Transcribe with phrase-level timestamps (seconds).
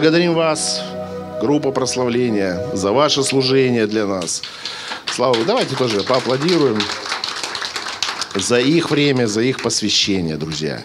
[0.00, 0.82] Благодарим вас,
[1.42, 4.40] группа прославления, за ваше служение для нас.
[5.04, 5.36] Слава.
[5.46, 6.78] Давайте тоже поаплодируем
[8.34, 10.84] за их время, за их посвящение, друзья.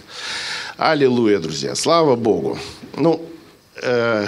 [0.76, 1.74] Аллилуйя, друзья.
[1.74, 2.58] Слава Богу.
[2.94, 3.24] Ну,
[3.82, 4.26] э,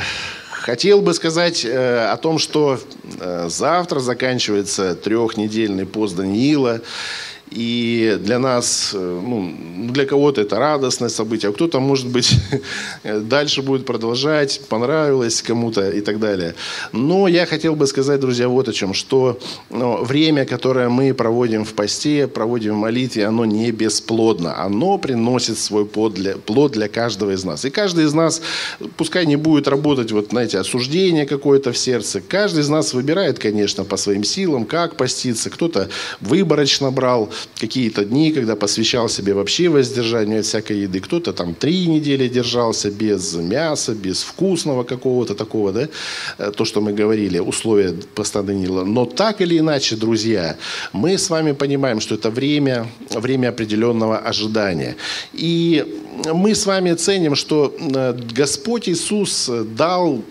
[0.53, 2.81] хотел бы сказать э, о том, что
[3.21, 6.81] э, завтра заканчивается трехнедельный пост Даниила.
[7.51, 9.53] И для нас, э, ну,
[9.91, 12.35] для кого-то это радостное событие, а кто-то, может быть,
[13.05, 16.55] дальше будет продолжать, понравилось кому-то и так далее.
[16.93, 19.39] Но я хотел бы сказать, друзья, вот о чем, что
[19.71, 24.63] ну, время, которое мы проводим в посте, проводим в молитве, оно не бесплодно.
[24.63, 27.65] Оно приносит свой плод для, плод для каждого из нас.
[27.65, 28.43] И каждый из нас,
[28.97, 33.85] пускай не будет работать, вот, знаете, осуждение какое-то в сердце, каждый из нас выбирает, конечно,
[33.85, 35.51] по своим силам, как поститься.
[35.51, 35.89] Кто-то
[36.21, 41.01] выборочно брал, какие-то дни, когда посвящал себе вообще воздержанию от всякой еды.
[41.01, 45.89] Кто-то там три недели держался без мяса, без вкусного какого-то такого, да,
[46.39, 48.85] э, то, что мы говорили, условия поста Данила.
[48.85, 50.57] Но так или иначе, друзья,
[50.93, 54.97] мы с вами понимаем, что это время, время определенного ожидания.
[55.33, 55.85] И
[56.35, 60.23] мы с вами ценим, что э, Господь Иисус дал,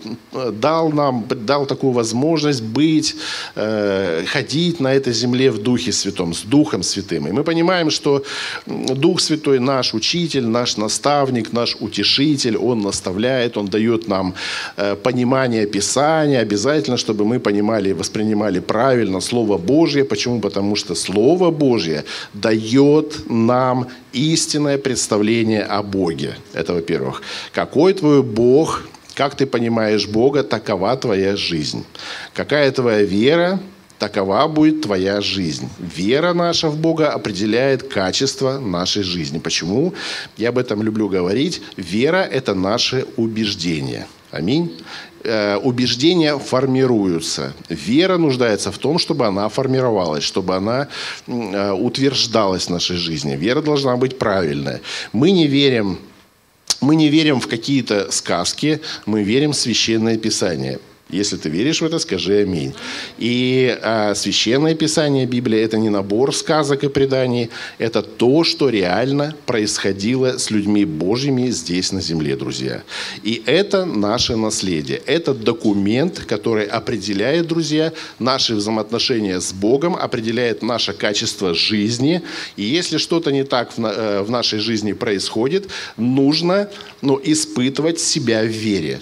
[0.52, 3.16] дал нам, дал такую возможность быть,
[3.54, 6.97] э, ходить на этой земле в Духе Святом, с Духом Святым.
[7.28, 8.22] И мы понимаем, что
[8.66, 14.34] Дух Святой наш учитель, наш наставник, наш утешитель, Он наставляет, Он дает нам
[14.76, 20.04] э, понимание Писания, обязательно, чтобы мы понимали и воспринимали правильно Слово Божье.
[20.04, 20.40] Почему?
[20.40, 22.04] Потому что Слово Божье
[22.34, 26.36] дает нам истинное представление о Боге.
[26.54, 27.22] Это во-первых.
[27.52, 28.82] Какой твой Бог,
[29.14, 31.84] как ты понимаешь Бога, такова твоя жизнь.
[32.34, 33.58] Какая твоя вера,
[33.98, 35.68] такова будет твоя жизнь.
[35.78, 39.38] Вера наша в Бога определяет качество нашей жизни.
[39.38, 39.94] Почему?
[40.36, 41.60] Я об этом люблю говорить.
[41.76, 44.06] Вера– это наше убеждение.
[44.30, 44.70] Аминь.
[45.24, 47.54] Э, убеждения формируются.
[47.68, 50.88] Вера нуждается в том, чтобы она формировалась, чтобы она
[51.26, 53.36] э, утверждалась в нашей жизни.
[53.36, 54.80] Вера должна быть правильная.
[55.12, 55.98] Мы не верим
[56.80, 60.78] мы не верим в какие-то сказки, мы верим в священное писание.
[61.10, 62.74] Если ты веришь в это, скажи аминь.
[63.16, 67.48] И а, священное писание Библия– это не набор сказок и преданий,
[67.78, 72.82] это то, что реально происходило с людьми Божьими здесь на земле, друзья.
[73.22, 75.00] И это наше наследие.
[75.06, 82.20] Это документ, который определяет, друзья, наши взаимоотношения с Богом, определяет наше качество жизни.
[82.56, 86.68] И если что-то не так в, э, в нашей жизни происходит, нужно
[87.00, 89.00] ну, испытывать себя в вере.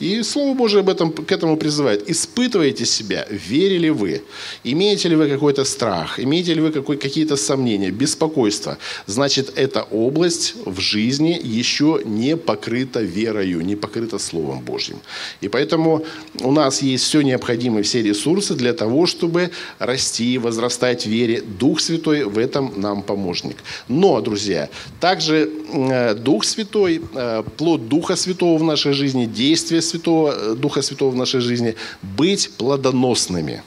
[0.00, 2.10] И Слово Божие об этом, к этому призывает.
[2.10, 4.22] Испытывайте себя, верили вы,
[4.64, 8.76] имеете ли вы какой-то страх, имеете ли вы какой, какие-то сомнения, беспокойство.
[9.06, 14.98] Значит, эта область в жизни еще не покрыта верою, не покрыта Словом Божьим.
[15.40, 16.04] И поэтому
[16.40, 21.40] у нас есть все необходимые, все ресурсы для того, чтобы расти, возрастать в вере.
[21.40, 23.56] Дух Святой в этом нам помощник.
[23.88, 24.68] Но, друзья,
[25.00, 30.82] также э, Дух Святой, э, плод Духа Святого в нашей жизни, действие Святого, э, Духа
[30.82, 33.62] Святого в нашей жизни, быть плодоносными,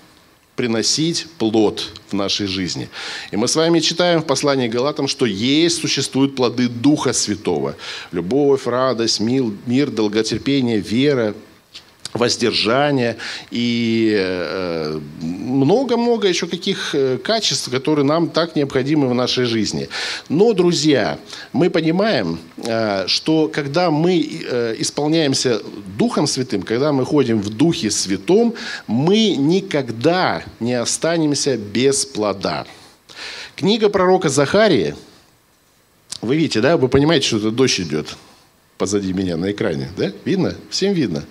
[0.55, 2.89] приносить плод в нашей жизни.
[3.31, 7.75] И мы с вами читаем в послании к Галатам, что есть, существуют плоды Духа Святого.
[8.11, 11.33] Любовь, радость, мир, мир долготерпение, вера,
[12.13, 13.17] воздержания
[13.51, 19.89] и э, много-много еще каких э, качеств, которые нам так необходимы в нашей жизни.
[20.27, 21.19] Но, друзья,
[21.53, 25.61] мы понимаем, э, что когда мы исполняемся
[25.97, 28.55] Духом Святым, когда мы ходим в Духе Святом,
[28.87, 32.65] мы никогда не останемся без плода.
[33.55, 34.95] Книга пророка Захарии,
[36.21, 38.17] вы видите, да, вы понимаете, что это дождь идет–
[38.79, 39.89] позади меня на экране.
[39.97, 40.11] Да?
[40.25, 40.55] Видно?
[40.69, 41.25] Всем видно.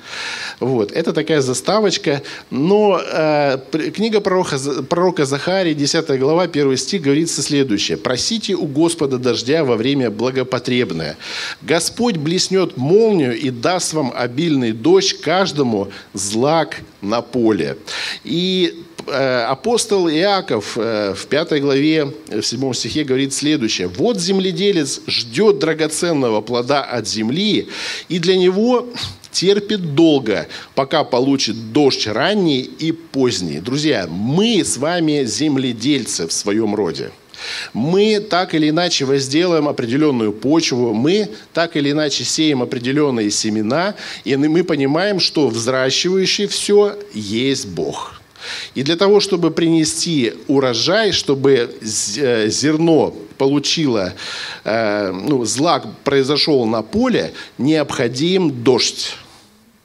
[0.61, 0.93] Вот.
[0.93, 2.23] Это такая заставочка.
[2.51, 3.59] Но э,
[3.95, 4.59] книга пророка,
[4.89, 7.97] пророка Захарии, 10 глава, 1 стих, говорится следующее.
[7.97, 11.17] «Просите у Господа дождя во время благопотребное.
[11.63, 17.77] Господь блеснет молнию и даст вам обильный дождь каждому злак на поле».
[18.25, 23.89] И Э, апостол Иаков э, в пятой главе, в седьмом стихе говорит следующее.
[23.89, 27.69] «Вот земледелец ждет драгоценного плода от земли,
[28.09, 28.89] и для него
[29.31, 33.61] терпит долго, пока получит дождь ранний и поздний».
[33.61, 37.11] Друзья, мы с вами земледельцы в своем роде.
[37.73, 43.95] Мы так или иначе возделаем определенную почву, мы так или иначе сеем определенные семена,
[44.25, 48.15] и мы понимаем, что взращивающий все есть Бог–
[48.75, 51.71] и для того, чтобы принести урожай, чтобы
[52.17, 54.15] э, зерно получило,
[54.65, 59.17] э, ну, злак произошел на поле, необходим дождь.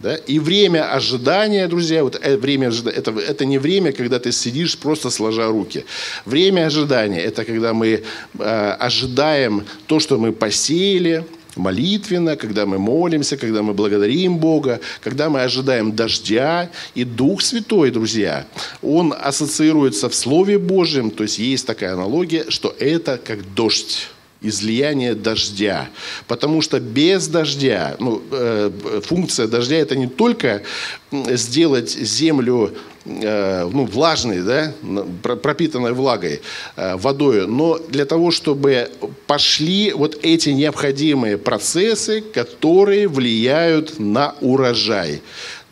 [0.03, 0.15] Да?
[0.15, 4.77] И время ожидания, друзья, вот э, время ожидания, это, это не время, когда ты сидишь
[4.77, 5.85] просто сложа руки.
[6.25, 8.03] Время ожидания– это когда мы
[8.39, 11.23] э, ожидаем то, что мы посеяли,
[11.55, 16.69] молитвенно, когда мы молимся, когда мы благодарим Бога, когда мы ожидаем дождя.
[16.95, 18.45] И Дух Святой, друзья,
[18.81, 24.09] Он ассоциируется в Слове Божьем, то есть есть такая аналогия, что это как дождь
[24.44, 25.89] излияние дождя.
[26.27, 28.71] Потому что без дождя, ну, э,
[29.03, 30.63] функция дождя это не только
[31.11, 32.73] сделать землю
[33.05, 34.73] э, ну, влажной, да,
[35.21, 36.41] пропитанной влагой,
[36.75, 38.91] э, водой, но для того, чтобы
[39.28, 45.22] пошли вот эти необходимые процессы, которые влияют на урожай.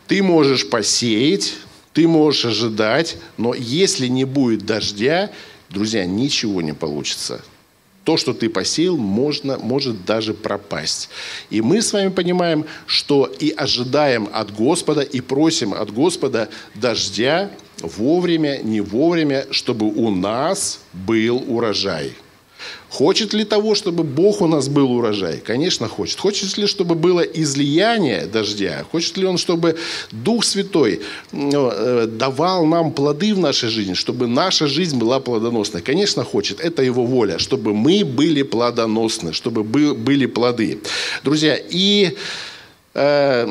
[0.06, 1.54] Ты можешь посеять,
[1.92, 5.30] ты можешь ожидать, но если не будет дождя,
[5.68, 7.42] друзья, ничего не получится
[8.04, 11.08] то, что ты посеял, можно, может даже пропасть.
[11.50, 17.50] И мы с вами понимаем, что и ожидаем от Господа, и просим от Господа дождя
[17.80, 22.12] вовремя, не вовремя, чтобы у нас был урожай.
[22.92, 25.38] Хочет ли того, чтобы Бог у нас был урожай?
[25.38, 26.20] Конечно, хочет.
[26.20, 28.84] Хочет ли, чтобы было излияние дождя?
[28.92, 29.76] Хочет ли Он, чтобы
[30.10, 31.00] Дух Святой
[31.32, 35.80] э, давал нам плоды в нашей жизни, чтобы наша жизнь была плодоносной?
[35.80, 36.60] Конечно, хочет.
[36.60, 40.78] Это Его воля, чтобы мы были плодоносны, чтобы были плоды.
[41.24, 42.16] Друзья, и...
[42.94, 43.48] Э,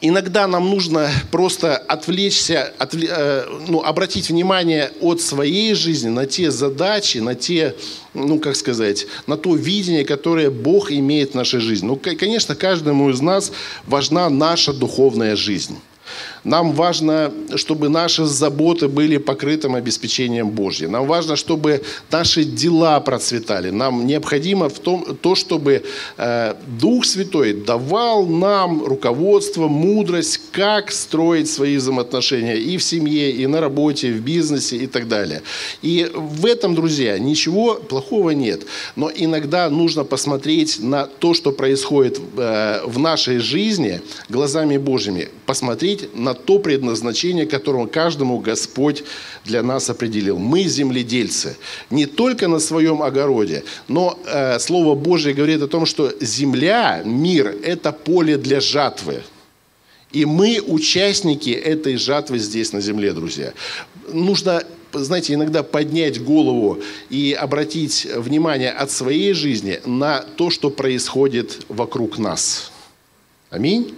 [0.00, 6.52] Иногда нам нужно просто отвлечься, отвле, э, ну, обратить внимание от своей жизни на те
[6.52, 7.74] задачи, на те,
[8.14, 11.88] ну, как сказать, на то видение, которое Бог имеет в нашей жизни.
[11.88, 13.50] Ну, конечно, каждому из нас
[13.86, 15.76] важна наша духовная жизнь.
[16.44, 20.92] Нам важно, чтобы наши заботы были покрытым обеспечением Божьим.
[20.92, 23.70] Нам важно, чтобы наши дела процветали.
[23.70, 25.82] Нам необходимо в том, то, чтобы
[26.16, 33.46] э, Дух Святой давал нам руководство, мудрость, как строить свои взаимоотношения и в семье, и
[33.46, 35.42] на работе, и в бизнесе и так далее.
[35.82, 38.62] И в этом, друзья, ничего плохого нет.
[38.96, 45.28] Но иногда нужно посмотреть на то, что происходит э, в нашей жизни глазами Божьими.
[45.46, 49.04] Посмотреть на то предназначение, которое каждому Господь
[49.44, 50.38] для нас определил.
[50.38, 51.56] Мы земледельцы.
[51.90, 57.54] Не только на своем огороде, но э, Слово Божье говорит о том, что земля, мир–
[57.62, 59.22] это поле для жатвы.
[60.12, 63.52] И мы участники этой жатвы здесь на земле, друзья.
[64.12, 64.62] Нужно
[64.92, 66.78] знаете, иногда поднять голову
[67.10, 72.72] и обратить внимание от своей жизни на то, что происходит вокруг нас.
[73.50, 73.94] Аминь.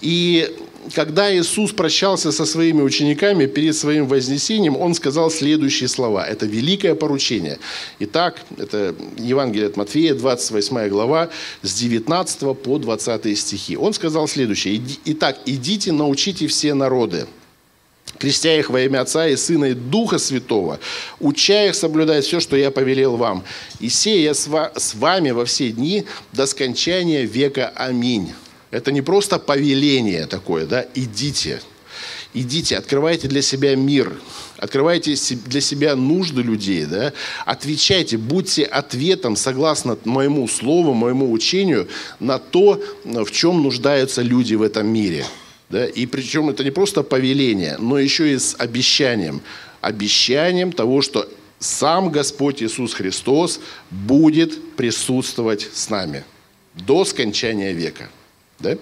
[0.00, 0.56] И
[0.94, 6.26] когда Иисус прощался со своими учениками перед своим вознесением, Он сказал следующие слова.
[6.26, 7.58] Это великое поручение.
[7.98, 11.30] Итак, это Евангелие от Матфея, 28 глава,
[11.62, 13.76] с 19 по 20 стихи.
[13.76, 14.80] Он сказал следующее.
[15.04, 17.26] «Итак, идите, научите все народы,
[18.18, 20.80] крестя их во имя Отца и Сына и Духа Святого,
[21.20, 23.44] уча их соблюдать все, что я повелел вам.
[23.78, 27.72] И сея с вами во все дни до скончания века.
[27.76, 28.32] Аминь».
[28.70, 31.60] Это не просто повеление такое, да, идите.
[32.32, 34.12] Идите, открывайте для себя мир,
[34.56, 37.12] открывайте для себя нужды людей, да?
[37.44, 41.88] отвечайте, будьте ответом, согласно моему слову, моему учению,
[42.20, 45.26] на то, в чем нуждаются люди в этом мире.
[45.70, 45.86] Да?
[45.86, 49.42] И причем это не просто повеление, но еще и с обещанием.
[49.80, 51.28] Обещанием того, что
[51.58, 56.24] сам Господь Иисус Христос будет присутствовать с нами
[56.74, 58.08] до скончания века.
[58.60, 58.76] Да?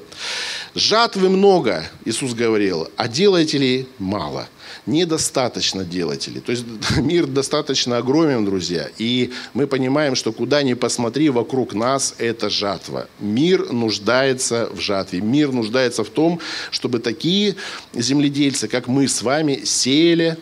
[0.75, 4.49] Жатвы много, Иисус говорил, а делателей мало.
[4.87, 6.41] Недостаточно делателей.
[6.41, 6.65] То есть
[6.99, 8.89] мир достаточно огромен, друзья.
[8.99, 13.09] И мы понимаем, что куда ни посмотри, вокруг нас это жатва.
[13.21, 15.21] Мир нуждается в жатве.
[15.21, 17.55] Мир нуждается в том, чтобы такие
[17.95, 20.37] земледельцы, как мы с вами, сеяли,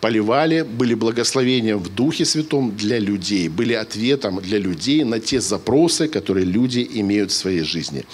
[0.00, 6.08] поливали, были благословением в Духе Святом для людей, были ответом для людей на те запросы,
[6.08, 8.04] которые люди имеют в своей жизни.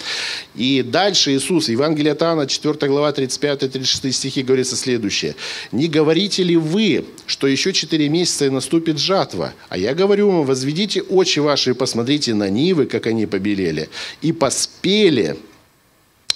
[0.55, 5.35] И дальше Иисус, Евангелие от Иоанна, 4 глава, 35-36 стихи, говорится следующее.
[5.71, 9.53] «Не говорите ли вы, что еще 4 месяца и наступит жатва?
[9.69, 13.89] А я говорю вам, возведите очи ваши и посмотрите на нивы, как они побелели,
[14.21, 15.37] и поспели,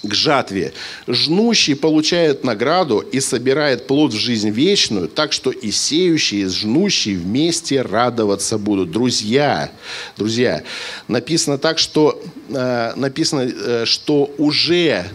[0.02, 0.72] к жатве.
[1.06, 7.16] Жнущий получает награду и собирает плод в жизнь вечную, так что и сеющие, и жнущие
[7.16, 8.90] вместе радоваться будут.
[8.90, 9.70] Друзья,
[10.16, 10.62] друзья,
[11.08, 15.06] написано так, что, э, написано, э, что уже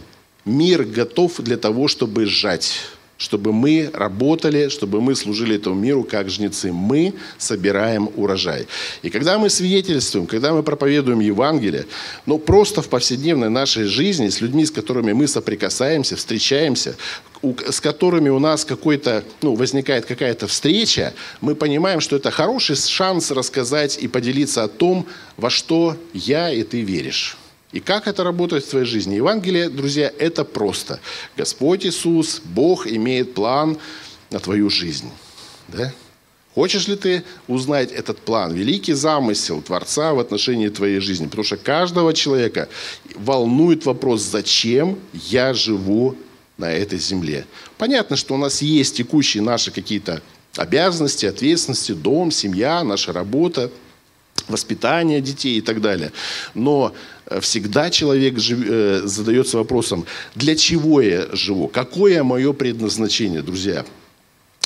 [0.45, 2.81] мир готов для того, чтобы сжать.
[3.17, 6.71] Чтобы мы работали, чтобы мы служили этому миру как жнецы.
[6.73, 8.67] Мы собираем урожай.
[9.03, 11.85] И когда мы свидетельствуем, когда мы проповедуем Евангелие,
[12.25, 16.95] ну просто в повседневной нашей жизни с людьми, с которыми мы соприкасаемся, встречаемся,
[17.69, 23.31] с которыми у нас какой-то, ну, возникает какая-то встреча, мы понимаем, что это хороший шанс
[23.31, 25.05] рассказать и поделиться о том,
[25.37, 27.37] во что я и ты веришь.
[27.75, 29.15] И как это работает в твоей жизни?
[29.15, 31.01] Евангелие, друзья, это просто.
[31.35, 33.77] Господь Иисус, Бог имеет план
[34.31, 35.11] на твою жизнь.
[35.67, 35.91] Да?
[36.53, 41.25] Хочешь ли ты узнать этот план, великий замысел Творца в отношении твоей жизни?
[41.25, 42.69] Потому что каждого человека
[43.13, 46.15] волнует вопрос, зачем я живу
[46.57, 47.45] на этой земле.
[47.77, 50.21] Понятно, что у нас есть текущие наши какие-то
[50.55, 53.69] обязанности, ответственности, дом, семья, наша работа,
[54.47, 56.11] воспитание детей и так далее.
[56.53, 56.93] Но
[57.41, 63.85] всегда человек жив, э, задается вопросом, для чего я живу, какое мое предназначение, друзья.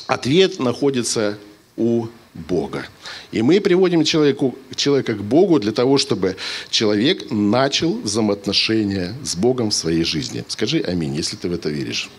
[0.08, 1.38] Ответ находится
[1.78, 2.86] у Бога.
[3.32, 6.36] И мы приводим человеку, человека к Богу для того, чтобы
[6.70, 10.44] человек начал взаимоотношения с Богом в своей жизни.
[10.48, 12.10] Скажи аминь, если ты в это веришь.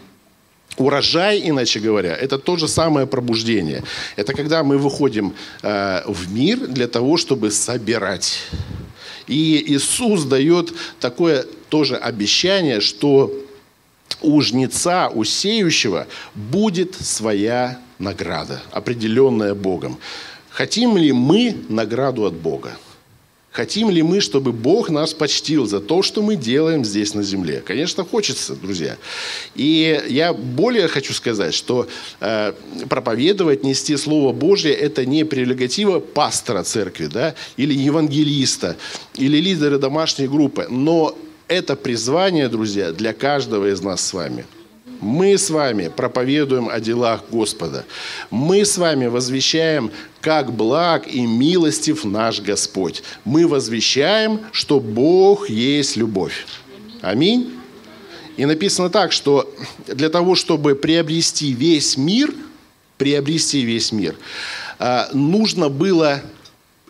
[0.80, 3.82] Урожай, иначе говоря, это то же самое пробуждение.
[4.16, 8.38] Это когда мы выходим э, в мир для того, чтобы собирать.
[9.26, 13.30] И Иисус дает такое тоже обещание, что
[14.22, 19.98] у жнеца, у сеющего будет своя награда, определенная Богом.
[20.48, 22.78] Хотим ли мы награду от Бога?
[23.52, 27.62] Хотим ли мы, чтобы Бог нас почтил за то, что мы делаем здесь на земле?
[27.66, 28.96] Конечно, хочется, друзья.
[29.56, 31.88] И я более хочу сказать, что
[32.20, 32.52] э,
[32.88, 38.76] проповедовать, нести Слово Божье– это не прерогатива пастора церкви, да, или евангелиста,
[39.14, 44.46] или лидера домашней группы, но это призвание, друзья, для каждого из нас с вами–
[45.00, 47.84] мы с вами проповедуем о делах Господа.
[48.30, 49.90] Мы с вами возвещаем,
[50.20, 53.02] как благ и милостив наш Господь.
[53.24, 56.46] Мы возвещаем, что Бог есть любовь.
[57.00, 57.52] Аминь.
[58.36, 59.52] И написано так, что
[59.86, 62.34] для того, чтобы приобрести весь мир,
[62.98, 64.16] приобрести весь мир,
[64.78, 66.22] а, нужно было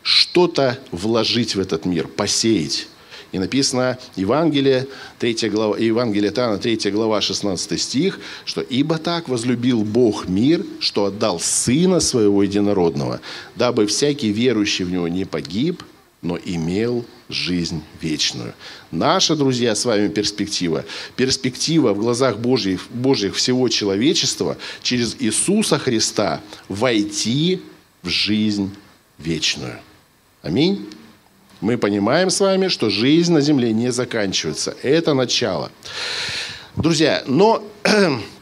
[0.03, 2.89] что-то вложить в этот мир, посеять.
[3.33, 4.87] И написано Евангелие,
[5.21, 11.05] 3 глава, Евангелие Тана, 3 глава, 16 стих, что «Ибо так возлюбил Бог мир, что
[11.05, 13.21] отдал Сына Своего Единородного,
[13.55, 15.85] дабы всякий верующий в Него не погиб,
[16.23, 18.53] но имел жизнь вечную.
[18.91, 20.85] Наша, друзья, с вами перспектива,
[21.17, 27.63] перспектива в глазах Божьих, Божьих всего человечества через Иисуса Христа войти
[28.03, 28.75] в жизнь
[29.19, 29.79] вечную.
[30.43, 30.89] Аминь
[31.61, 34.75] мы понимаем с вами, что жизнь на земле не заканчивается.
[34.83, 35.71] Это начало.
[36.77, 37.63] Друзья, но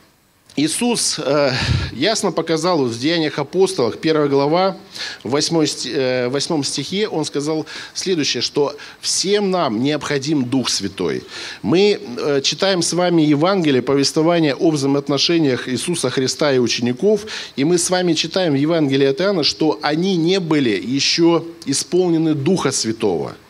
[0.58, 1.52] Иисус э,
[1.92, 4.76] ясно показал в Деяниях апостолов, 1 глава,
[5.22, 11.22] в 8, э, 8 стихе, он сказал следующее, что всем нам необходим Дух Святой.
[11.62, 17.78] Мы э, читаем с вами Евангелие, повествование о взаимоотношениях Иисуса Христа и учеников, и мы
[17.78, 23.36] с вами читаем в Евангелии от Иоанна, что они не были еще исполнены Духа Святого–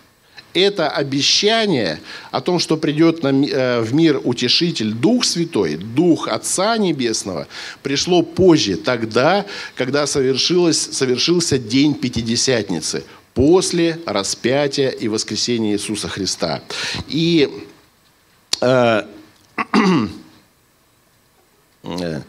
[0.60, 2.00] это обещание
[2.30, 7.46] о том, что придет э, в мир утешитель Дух Святой, Дух Отца Небесного,
[7.82, 16.62] пришло позже, тогда, когда совершился день Пятидесятницы, после распятия и воскресения Иисуса Христа.
[17.06, 17.48] И
[18.60, 19.02] э,
[21.84, 22.22] э,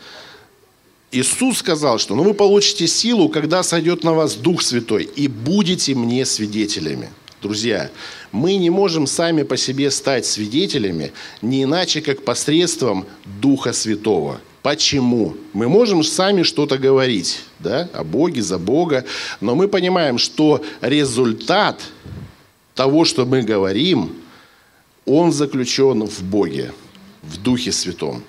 [1.12, 5.96] Иисус сказал, что ну, вы получите силу, когда сойдет на вас Дух Святой, и будете
[5.96, 7.10] мне свидетелями.
[7.42, 7.90] Друзья,
[8.34, 13.06] мы не можем сами по себе стать свидетелями, не иначе, как посредством
[13.42, 14.42] Духа Святого.
[14.62, 15.38] Почему?
[15.54, 19.06] Мы можем сами что-то говорить да, о Боге, за Бога,
[19.40, 21.82] но мы понимаем, что результат
[22.76, 24.12] того, что мы говорим,
[25.06, 26.74] он заключен в Боге,
[27.24, 28.22] в Духе Святом.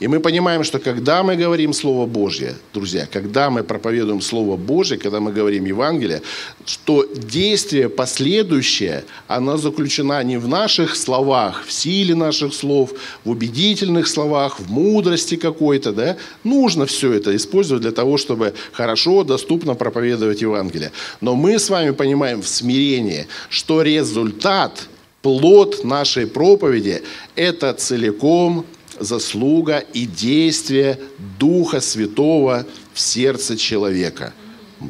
[0.00, 4.96] И мы понимаем, что когда мы говорим Слово Божье, друзья, когда мы проповедуем Слово Божье,
[4.96, 6.22] когда мы говорим Евангелие,
[6.64, 12.92] что действие последующее, оно заключено не в наших словах, в силе наших слов,
[13.24, 16.16] в убедительных словах, в мудрости какой-то, да?
[16.44, 20.92] Нужно все это использовать для того, чтобы хорошо, доступно проповедовать Евангелие.
[21.20, 24.88] Но мы с вами понимаем в смирении, что результат
[25.22, 27.02] плод нашей проповеди–
[27.34, 28.64] это целиком
[29.00, 30.98] заслуга и действие
[31.38, 34.32] Духа Святого в сердце человека.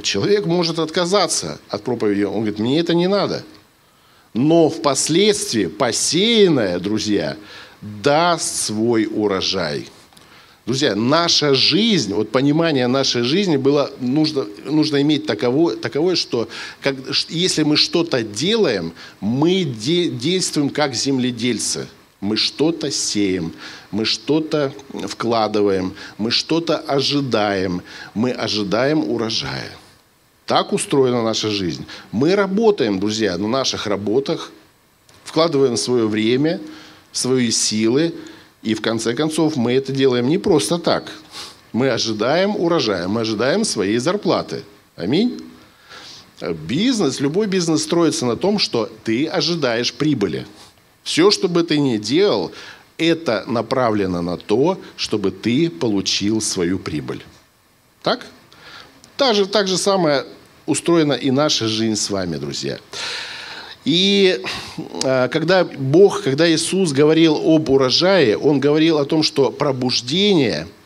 [0.02, 2.22] Человек может отказаться от проповеди.
[2.22, 3.44] Он говорит, мне это не надо.
[4.34, 7.36] Но впоследствии посеянное, друзья,
[7.80, 9.88] даст свой урожай.
[10.66, 16.46] Друзья, наша жизнь, вот понимание нашей жизни было нужно, нужно иметь таковое, таковое что
[16.82, 16.94] как,
[17.30, 21.88] если мы что-то делаем, мы де, действуем как земледельцы.
[22.20, 23.52] Мы что-то сеем,
[23.92, 24.72] мы что-то
[25.06, 27.82] вкладываем, мы что-то ожидаем,
[28.14, 29.70] мы ожидаем урожая.
[30.44, 31.86] Так устроена наша жизнь.
[32.10, 34.50] Мы работаем, друзья, на наших работах,
[35.22, 36.60] вкладываем свое время,
[37.12, 38.14] свои силы,
[38.62, 41.12] и в конце концов мы это делаем не просто так.
[41.72, 44.64] Мы ожидаем урожая, мы ожидаем своей зарплаты.
[44.96, 45.40] Аминь.
[46.40, 50.46] Бизнес, любой бизнес строится на том, что ты ожидаешь прибыли.
[51.08, 52.52] Все, что бы ты ни делал,
[52.98, 57.24] это направлено на то, чтобы ты получил свою прибыль.
[58.02, 58.26] Так?
[59.16, 60.26] Так же, так же самое
[60.66, 62.78] устроена и наша жизнь с вами, друзья.
[63.86, 64.44] И
[65.02, 70.68] а, когда Бог, когда Иисус говорил об урожае, Он говорил о том, что пробуждение–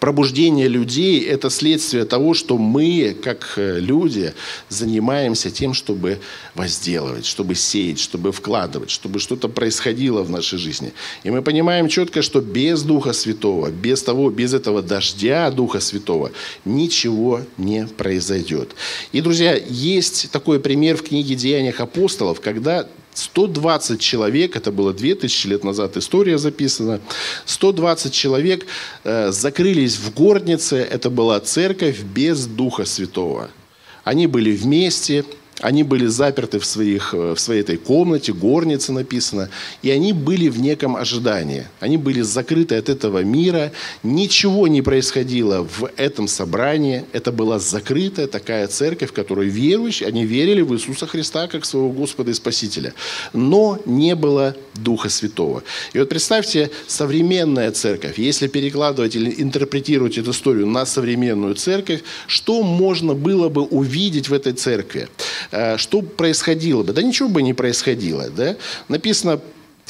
[0.00, 4.32] пробуждение людей– это следствие того, что мы, как э, люди,
[4.68, 6.18] занимаемся тем, чтобы
[6.54, 10.92] возделывать, чтобы сеять, чтобы вкладывать, чтобы что-то происходило в нашей жизни.
[11.24, 16.30] И мы понимаем четко, что без Духа Святого, без, того, без этого дождя Духа Святого
[16.64, 18.74] ничего не произойдет.
[19.12, 25.46] И, друзья, есть такой пример в книге «Деяниях апостолов», когда 120 человек, это было 2000
[25.46, 27.00] лет назад, история записана,
[27.44, 28.66] 120 человек
[29.04, 33.50] э, закрылись в горнице, это была церковь без Духа Святого.
[34.04, 35.24] Они были вместе,
[35.62, 39.48] они были заперты в, своих, э, в своей этой комнате, горнице написано,
[39.82, 41.66] и они были в неком ожидании.
[41.80, 47.04] Они были закрыты от этого мира, ничего не происходило в этом собрании.
[47.12, 51.90] Это была закрытая такая церковь, в которой верующие, они верили в Иисуса Христа как своего
[51.90, 52.92] Господа и Спасителя.
[53.32, 55.62] Но не было Духа Святого.
[55.92, 62.64] И вот представьте, современная церковь, если перекладывать или интерпретировать эту историю на современную церковь, что
[62.64, 65.08] можно было бы увидеть в этой церкви?
[65.52, 66.92] Э, что происходило бы?
[66.92, 68.28] Да ничего бы не происходило.
[68.30, 68.56] Да?
[68.88, 69.40] Написано,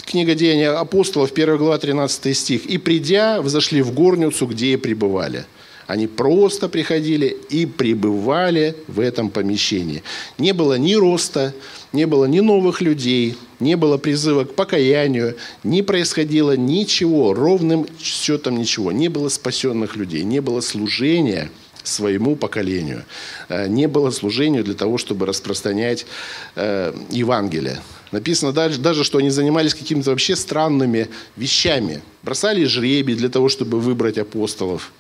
[0.05, 2.67] книга Деяния апостолов, 1 глава, 13 стих.
[2.67, 5.47] «И придя, взошли в горницу, где и пребывали».
[5.89, 10.03] Они просто приходили и пребывали в этом помещении.
[10.39, 11.55] Не было ни роста,
[11.93, 18.59] не было ни новых людей, не было призыва к покаянию, не происходило ничего, ровным счетом
[18.59, 18.93] ничего.
[18.93, 21.51] Не было спасенных людей, не было служения–
[21.83, 23.05] своему поколению.
[23.49, 26.07] Э, не было служению для того, чтобы распространять
[26.55, 27.81] э, Евангелие.
[28.11, 32.03] Написано даже, даже, что они занимались какими-то вообще странными вещами.
[32.23, 34.93] Бросали жребий для того, чтобы выбрать апостолов.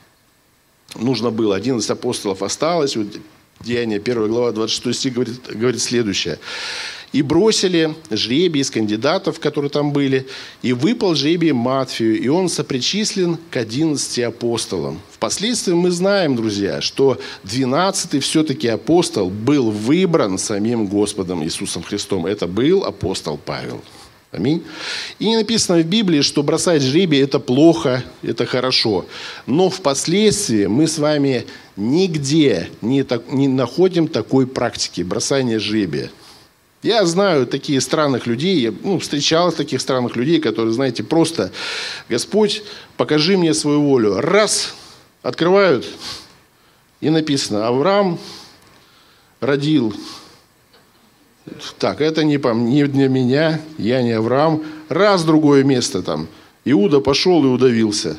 [0.96, 1.56] Нужно было.
[1.56, 2.96] 11 апостолов осталось.
[3.60, 6.38] Деяние 1 глава 26 стих говорит, говорит следующее
[7.12, 10.26] и бросили жребий из кандидатов, которые там были,
[10.62, 15.00] и выпал жребий Матфию, и он сопричислен к 11 апостолам.
[15.12, 22.26] Впоследствии мы знаем, друзья, что 12-й все-таки апостол был выбран самим Господом Иисусом Христом.
[22.26, 23.82] Это был апостол Павел.
[24.32, 24.64] Аминь.
[25.18, 29.04] И не написано в Библии, что бросать жребий– это плохо, это хорошо.
[29.46, 31.44] Но впоследствии мы с вами
[31.76, 36.10] нигде не, так, не находим такой практики бросания жребия.
[36.82, 41.52] Я знаю такие странных людей, я ну, встречал таких странных людей, которые, знаете, просто,
[42.08, 42.64] Господь,
[42.96, 44.20] покажи мне свою волю.
[44.20, 44.74] Раз,
[45.22, 45.86] открывают,
[47.00, 48.18] и написано, Авраам
[49.40, 49.94] родил.
[51.78, 54.64] Так, это не, по, не для меня, я не Авраам.
[54.88, 56.26] Раз, другое место там.
[56.64, 58.16] Иуда пошел и удавился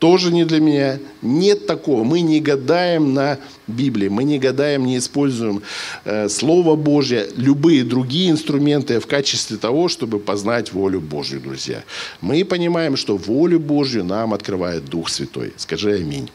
[0.00, 0.98] тоже не для меня.
[1.22, 2.04] Нет такого.
[2.04, 5.62] Мы не гадаем на Библии, мы не гадаем, не используем
[6.04, 11.84] э, Слово Божье, любые другие инструменты в качестве того, чтобы познать волю Божью, друзья.
[12.22, 15.52] Мы понимаем, что волю Божью нам открывает Дух Святой.
[15.58, 16.30] Скажи аминь.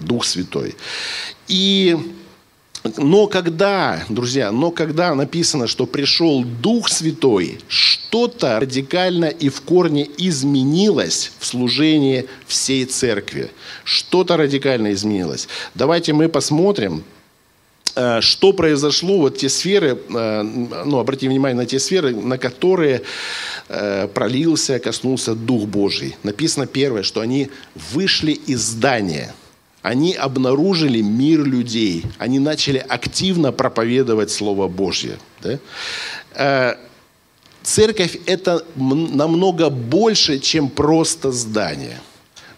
[0.00, 0.74] Дух Святой.
[1.46, 1.96] И
[2.96, 10.08] но когда, друзья, но когда написано, что пришел Дух Святой, что-то радикально и в корне
[10.16, 13.50] изменилось в служении всей церкви.
[13.84, 15.48] Что-то радикально изменилось.
[15.74, 17.02] Давайте мы посмотрим,
[17.96, 23.02] э, что произошло, вот те сферы, э, ну, обратите внимание на те сферы, на которые
[23.68, 26.16] э, пролился, коснулся Дух Божий.
[26.22, 27.50] Написано первое, что они
[27.92, 29.34] вышли из здания–
[29.82, 35.18] они обнаружили мир людей, они начали активно проповедовать Слово Божье.
[35.42, 35.58] Да?
[36.34, 36.74] Э,
[37.62, 42.00] церковь– это намного больше, чем просто здание.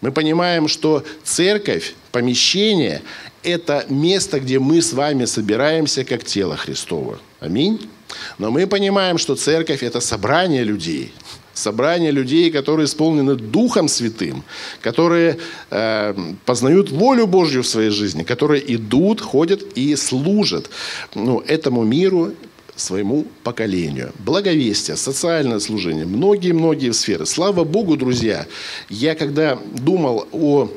[0.01, 3.01] Мы понимаем, что церковь, помещение–
[3.43, 7.19] это место, где мы с вами собираемся как тело Христово.
[7.39, 7.89] Аминь.
[8.37, 11.13] Но мы понимаем, что церковь– это собрание людей.
[11.53, 14.43] Собрание людей, которые исполнены Духом Святым,
[14.81, 15.37] которые
[15.69, 16.13] э,
[16.45, 20.69] познают волю Божью в своей жизни, которые идут, ходят и служат
[21.15, 22.33] ну, этому миру,
[22.75, 24.11] своему поколению.
[24.19, 27.25] Благовестие, социальное служение, многие-многие сферы.
[27.25, 28.47] Слава Богу, друзья,
[28.89, 30.69] я когда думал о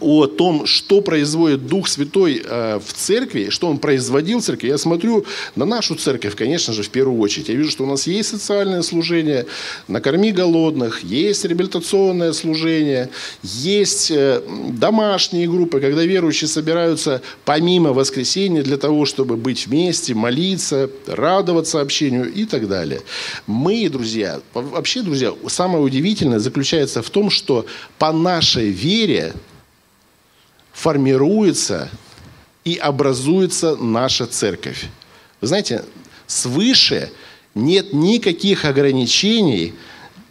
[0.00, 4.78] о том, что производит Дух Святой э, в церкви, что Он производил в церкви, я
[4.78, 5.24] смотрю
[5.56, 7.48] на нашу церковь, конечно же, в первую очередь.
[7.48, 9.46] Я вижу, что у нас есть социальное служение,
[9.88, 13.10] накорми голодных, есть реабилитационное служение,
[13.42, 20.90] есть э, домашние группы, когда верующие собираются помимо воскресенья для того, чтобы быть вместе, молиться,
[21.06, 23.00] радоваться общению и так далее.
[23.46, 27.66] Мы, друзья, вообще, друзья, самое удивительное заключается в том, что
[27.98, 29.34] по нашей вере
[30.80, 31.90] формируется
[32.64, 34.86] и образуется наша церковь.
[35.42, 35.84] Вы знаете,
[36.26, 37.10] свыше
[37.54, 39.74] нет никаких ограничений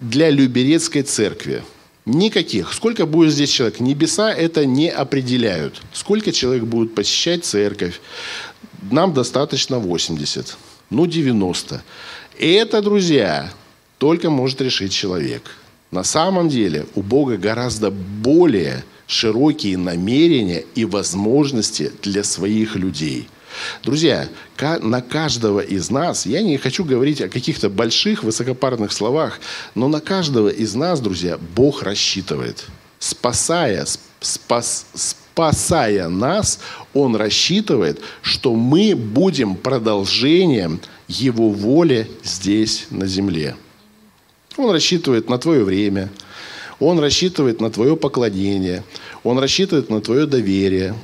[0.02, 1.64] для Люберецкой церкви.
[2.06, 2.74] Никаких.
[2.74, 3.80] Сколько будет здесь человек?
[3.80, 5.82] Небеса это не определяют.
[5.94, 8.02] Сколько человек будет посещать церковь?
[8.90, 10.58] Нам достаточно 80.
[10.90, 11.84] Ну, 90.
[12.40, 13.52] Это, друзья,
[14.00, 15.44] только может решить человек.
[15.92, 23.28] На самом деле у Бога гораздо более широкие намерения и возможности для своих людей.
[23.84, 29.40] Друзья, на каждого из нас, я не хочу говорить о каких-то больших высокопарных словах,
[29.74, 32.68] но на каждого из нас, друзья, Бог рассчитывает.
[33.00, 33.88] Спасая,
[34.20, 36.60] спас, спасая нас,
[36.94, 43.56] Он рассчитывает, что мы будем продолжением Его воли здесь, на земле.
[44.56, 46.10] Он рассчитывает на твое время–
[46.80, 48.84] он рассчитывает на твое поклонение,
[49.24, 50.96] он рассчитывает на твое доверие,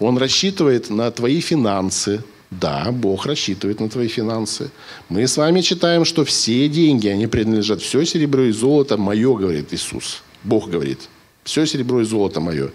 [0.00, 2.22] он рассчитывает на твои финансы.
[2.50, 4.70] Да, Бог рассчитывает на твои финансы.
[5.08, 9.72] Мы с вами читаем, что все деньги, они принадлежат, все серебро и золото мое, говорит
[9.72, 10.22] Иисус.
[10.44, 11.00] Бог говорит,
[11.42, 12.70] все серебро и золото мое.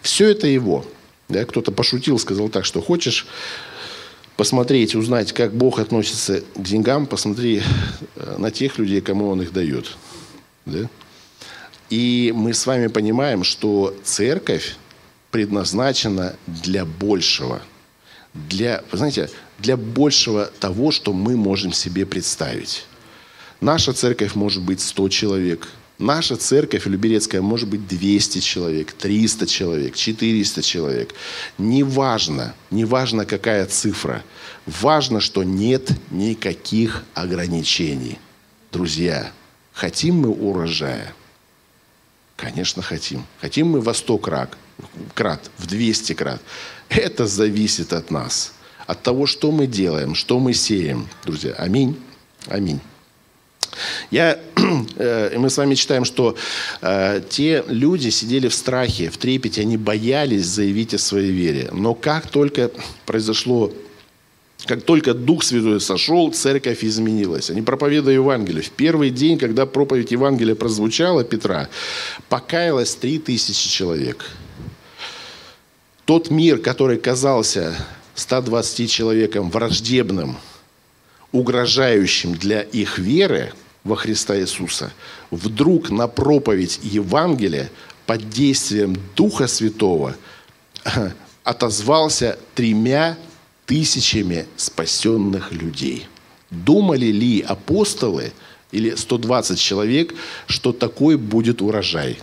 [0.00, 0.86] Все это Его.
[1.28, 3.26] Да, кто-то пошутил, сказал так, что хочешь
[4.36, 7.62] посмотреть, узнать, как Бог относится к деньгам, посмотри
[8.16, 9.98] э, на тех людей, кому Он их дает.
[10.64, 10.88] Да?
[11.90, 14.76] И мы с вами понимаем, что церковь
[15.32, 17.62] предназначена для большего.
[18.32, 22.86] Для, вы знаете, для большего того, что мы можем себе представить.
[23.60, 25.68] Наша церковь может быть 100 человек.
[25.98, 31.14] Наша церковь Люберецкая может быть 200 человек, 300 человек, 400 человек.
[31.58, 34.22] Неважно, неважно какая цифра.
[34.64, 38.18] Важно, что нет никаких ограничений.
[38.70, 39.32] Друзья,
[39.72, 41.14] хотим мы урожая–
[42.40, 43.26] Конечно, хотим.
[43.40, 44.56] Хотим мы во сто крат,
[45.14, 46.40] крат, в 200 крат.
[46.88, 48.54] Это зависит от нас,
[48.86, 51.06] от того, что мы делаем, что мы сеем.
[51.26, 51.96] Друзья, аминь.
[52.46, 52.80] Аминь.
[54.10, 54.40] Я,
[54.96, 56.34] э, мы с вами читаем, что
[56.80, 61.68] э, те люди сидели в страхе, в трепете, они боялись заявить о своей вере.
[61.72, 62.70] Но как только
[63.04, 63.70] произошло
[64.70, 67.50] как только Дух Святой сошел, церковь изменилась.
[67.50, 68.62] Они проповедуют Евангелие.
[68.62, 71.68] В первый день, когда проповедь Евангелия прозвучала Петра,
[72.28, 74.24] покаялось три тысячи человек.
[76.04, 77.74] Тот мир, который казался
[78.14, 80.36] 120 человеком враждебным,
[81.32, 83.52] угрожающим для их веры
[83.82, 84.92] во Христа Иисуса,
[85.32, 87.72] вдруг на проповедь Евангелия
[88.06, 90.14] под действием Духа Святого
[91.42, 93.18] отозвался тремя
[93.70, 96.08] тысячами спасенных людей.
[96.50, 98.32] Думали ли апостолы
[98.72, 100.12] или 120 человек,
[100.48, 102.18] что такой будет урожай?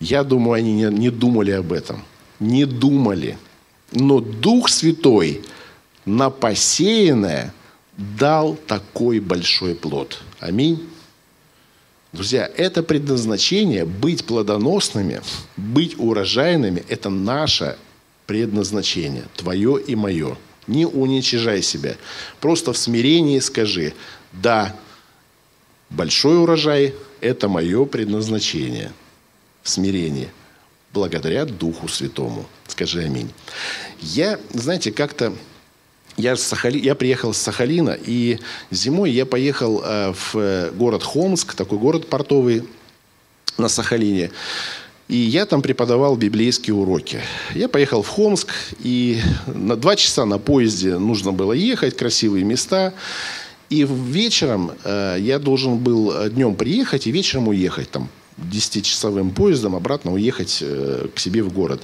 [0.00, 2.02] Я думаю, они не, думали об этом.
[2.38, 3.36] Не думали.
[3.92, 5.42] Но Дух Святой
[6.06, 7.52] на посеянное
[7.98, 10.22] дал такой большой плод.
[10.38, 10.88] Аминь.
[12.14, 15.20] Друзья, это предназначение быть плодоносными,
[15.58, 17.76] быть урожайными– это наша
[18.30, 20.38] предназначение, твое и мое.
[20.68, 21.96] Не уничижай себя.
[22.40, 23.92] Просто в смирении скажи,
[24.32, 24.76] да,
[25.90, 28.92] большой урожай– это мое предназначение.
[29.64, 30.28] В смирении.
[30.92, 32.46] Благодаря Духу Святому.
[32.68, 33.32] Скажи аминь.
[34.00, 35.32] Я, знаете, как-то
[36.16, 36.78] я, Сахали...
[36.78, 38.38] я приехал с Сахалина, и
[38.70, 42.62] зимой я поехал э, в город Хомск, такой город портовый
[43.58, 44.30] на Сахалине.
[45.10, 47.18] И я там преподавал библейские уроки.
[47.56, 49.18] Я поехал в Хомск, и
[49.48, 52.94] на два часа на поезде нужно было ехать, красивые места.
[53.70, 60.12] И вечером э, я должен был днем приехать и вечером уехать там 10-часовым поездом обратно
[60.12, 61.82] уехать э, к себе в город.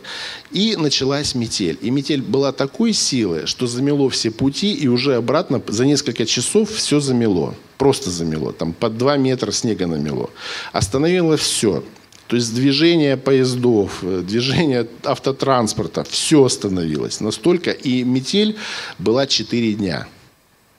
[0.53, 1.79] И началась метель.
[1.83, 6.71] И метель была такой силы, что замело все пути, и уже обратно за несколько часов
[6.71, 7.57] все замело.
[7.77, 8.53] Просто замело.
[8.53, 10.31] Там под 2 метра снега намело.
[10.73, 11.83] Остановило все.
[12.29, 17.21] То есть движение поездов, э, движение автотранспорта, все остановилось.
[17.21, 17.71] Настолько.
[17.71, 18.57] И метель
[18.99, 20.09] была 4 дня.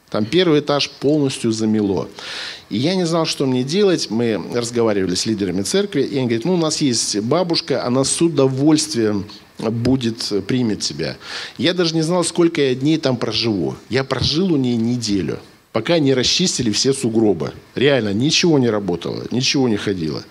[0.09, 2.09] Там первый этаж полностью замело.
[2.69, 4.09] И я не знал, что мне делать.
[4.09, 6.01] Мы разговаривали с лидерами церкви.
[6.01, 9.25] И они говорят, ну, у нас есть бабушка, она с удовольствием
[9.57, 11.17] будет, примет тебя.
[11.57, 13.75] Я даже не знал, сколько я дней там проживу.
[13.89, 15.39] Я прожил у нее неделю,
[15.71, 17.53] пока не расчистили все сугробы.
[17.75, 20.23] Реально, ничего не работало, ничего не ходило.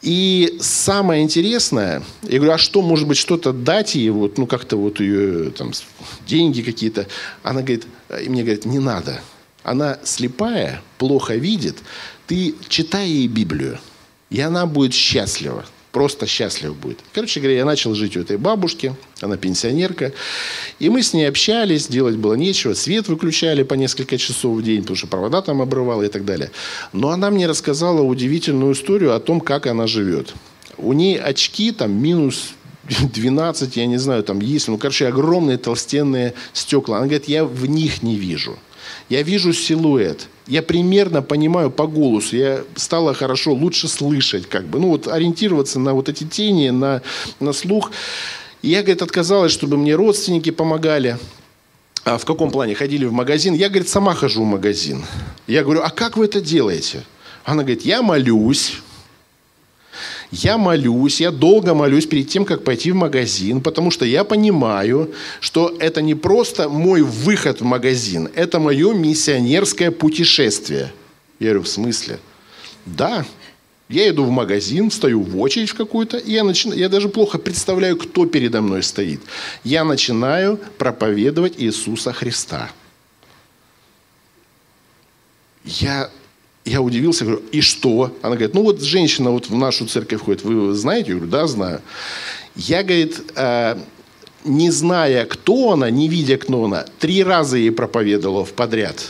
[0.00, 4.76] И самое интересное, я говорю, а что, может быть, что-то дать ей, вот, ну, как-то
[4.76, 5.72] вот ее, там,
[6.26, 7.06] деньги какие-то.
[7.42, 7.86] Она говорит,
[8.22, 9.20] и мне говорит, не надо.
[9.64, 11.78] Она слепая, плохо видит.
[12.26, 13.78] Ты читай ей Библию,
[14.30, 16.98] и она будет счастлива просто счастлив будет.
[17.12, 20.12] Короче говоря, я начал жить у этой бабушки, она пенсионерка,
[20.78, 24.82] и мы с ней общались, делать было нечего, свет выключали по несколько часов в день,
[24.82, 26.50] потому что провода там обрывала и так далее.
[26.92, 30.34] Но она мне рассказала удивительную историю о том, как она живет.
[30.76, 32.50] У ней очки там минус
[33.00, 36.98] 12, я не знаю, там есть, ну, короче, огромные толстенные стекла.
[36.98, 38.58] Она говорит, я в них не вижу.
[39.08, 40.26] Я вижу силуэт.
[40.48, 42.34] Я примерно понимаю по голосу.
[42.34, 44.80] Я стала хорошо, лучше слышать, как бы.
[44.80, 47.02] Ну, вот ориентироваться на вот эти тени, на,
[47.38, 47.92] на слух.
[48.62, 51.18] И я, говорит, отказалась, чтобы мне родственники помогали.
[52.04, 52.74] А в каком плане?
[52.74, 53.52] Ходили в магазин.
[53.52, 55.04] Я, говорит, сама хожу в магазин.
[55.46, 57.04] Я говорю, а как вы это делаете?
[57.44, 58.80] Она говорит, я молюсь,
[60.30, 65.12] я молюсь, я долго молюсь перед тем, как пойти в магазин, потому что я понимаю,
[65.40, 70.92] что это не просто мой выход в магазин, это мое миссионерское путешествие.
[71.38, 72.18] Я говорю, в смысле?
[72.84, 73.24] Да,
[73.88, 77.38] я иду в магазин, стою в очередь в какую-то, и я, начинаю, я даже плохо
[77.38, 79.20] представляю, кто передо мной стоит.
[79.64, 82.70] Я начинаю проповедовать Иисуса Христа.
[85.64, 86.10] Я
[86.68, 88.16] я удивился, говорю, и что?
[88.22, 91.10] Она говорит, ну вот женщина вот в нашу церковь ходит, вы знаете?
[91.10, 91.80] Я говорю, да, знаю.
[92.56, 93.78] Я, говорит, э,
[94.44, 99.06] не зная, кто она, не видя, кто она, три раза ей проповедовала в подряд.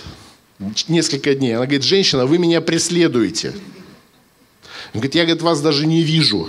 [0.88, 1.52] Несколько дней.
[1.56, 3.48] Она говорит, женщина, вы меня преследуете.
[4.92, 6.48] Она говорит, я говорит, вас даже не вижу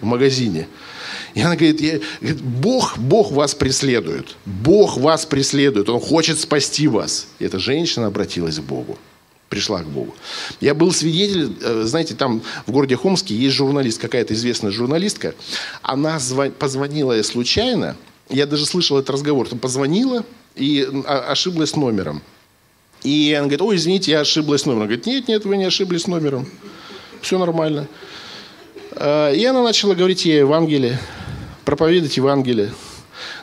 [0.00, 0.68] в магазине.
[1.34, 4.36] И она говорит, я, говорит, Бог, Бог вас преследует.
[4.44, 5.88] Бог вас преследует.
[5.88, 7.26] Он хочет спасти вас.
[7.38, 8.98] И эта женщина обратилась к Богу
[9.52, 10.14] пришла к Богу.
[10.62, 15.34] Я был свидетель, э, знаете, там в городе Хомске есть журналист, какая-то известная журналистка.
[15.82, 16.18] Она
[16.58, 17.94] позвонила я случайно,
[18.30, 20.24] я даже слышал этот разговор, там позвонила
[20.56, 22.22] и ошиблась номером.
[23.02, 24.84] И она говорит, ой, извините, я ошиблась номером.
[24.84, 26.46] Она говорит, нет, нет, вы не ошиблись номером.
[27.20, 27.88] Все нормально.
[28.92, 30.98] Э, и она начала говорить ей Евангелие,
[31.66, 32.72] проповедовать Евангелие.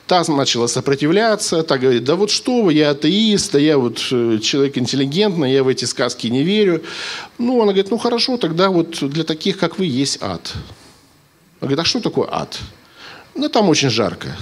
[0.10, 4.39] Та начала сопротивляться, та говорит, да вот что вы, я атеист, да я вот э,
[4.41, 6.82] человек интеллигентный, я в эти сказки не верю.
[7.38, 10.52] Ну, она говорит, ну хорошо, тогда вот для таких, как вы, есть ад.
[11.62, 12.60] Она говорит, а что такое ад?
[13.36, 14.36] Ну, там очень жарко.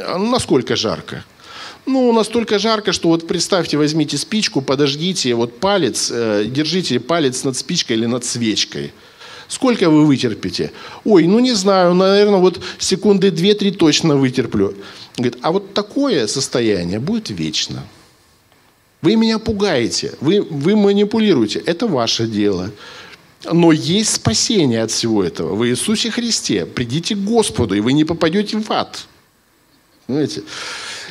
[0.00, 1.24] «А насколько жарко?
[1.86, 7.56] Ну, настолько жарко, что вот представьте, возьмите спичку, подождите, вот палец, э, держите палец над
[7.56, 8.92] спичкой или над свечкой–
[9.48, 10.72] Сколько вы вытерпите?
[11.04, 14.74] Ой, ну не знаю, наверное, вот секунды две-три точно вытерплю.
[15.16, 17.82] Говорит, а вот такое состояние будет вечно.
[19.00, 21.60] Вы меня пугаете, вы, вы манипулируете.
[21.60, 22.70] Это ваше дело.
[23.44, 25.54] Но есть спасение от всего этого.
[25.54, 26.66] В Иисусе Христе.
[26.66, 29.06] Придите к Господу, и вы не попадете в ад.
[30.06, 30.42] Понимаете?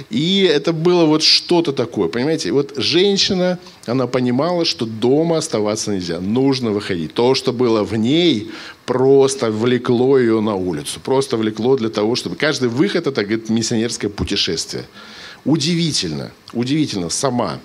[0.09, 2.51] И это было вот что-то такое, понимаете?
[2.51, 7.13] Вот женщина, она понимала, что дома оставаться нельзя, нужно выходить.
[7.13, 8.51] То, что было в ней,
[8.85, 10.99] просто влекло ее на улицу.
[11.03, 12.35] Просто влекло для того, чтобы...
[12.35, 14.85] Каждый выход– это, говорит, миссионерское путешествие.
[15.45, 17.59] Удивительно, удивительно, сама.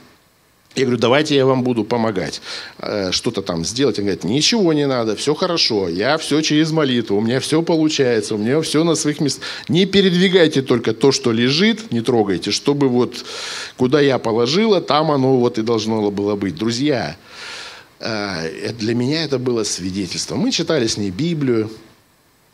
[0.74, 2.40] Я говорю, давайте я вам буду помогать,
[2.78, 3.98] э, что-то там сделать.
[3.98, 8.34] Он говорит, ничего не надо, все хорошо, я все через молитву, у меня все получается,
[8.34, 9.44] у меня все на своих местах.
[9.68, 13.24] Не передвигайте только то, что лежит, не трогайте, чтобы вот
[13.76, 16.56] куда я положила, там оно вот и должно было быть.
[16.56, 17.16] Друзья,
[18.00, 20.36] э, для меня это было свидетельство.
[20.36, 21.70] Мы читали с ней Библию,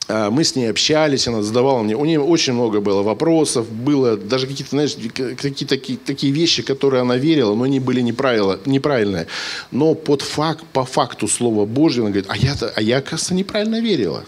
[0.09, 4.47] мы с ней общались, она задавала мне, у нее очень много было вопросов, было даже
[4.47, 9.27] какие-то, знаешь, какие-то такие, такие вещи, которые она верила, но они были неправильные.
[9.71, 13.81] Но под факт, по факту Слова Божьего она говорит, а я, а я, кажется, неправильно
[13.81, 14.25] верила.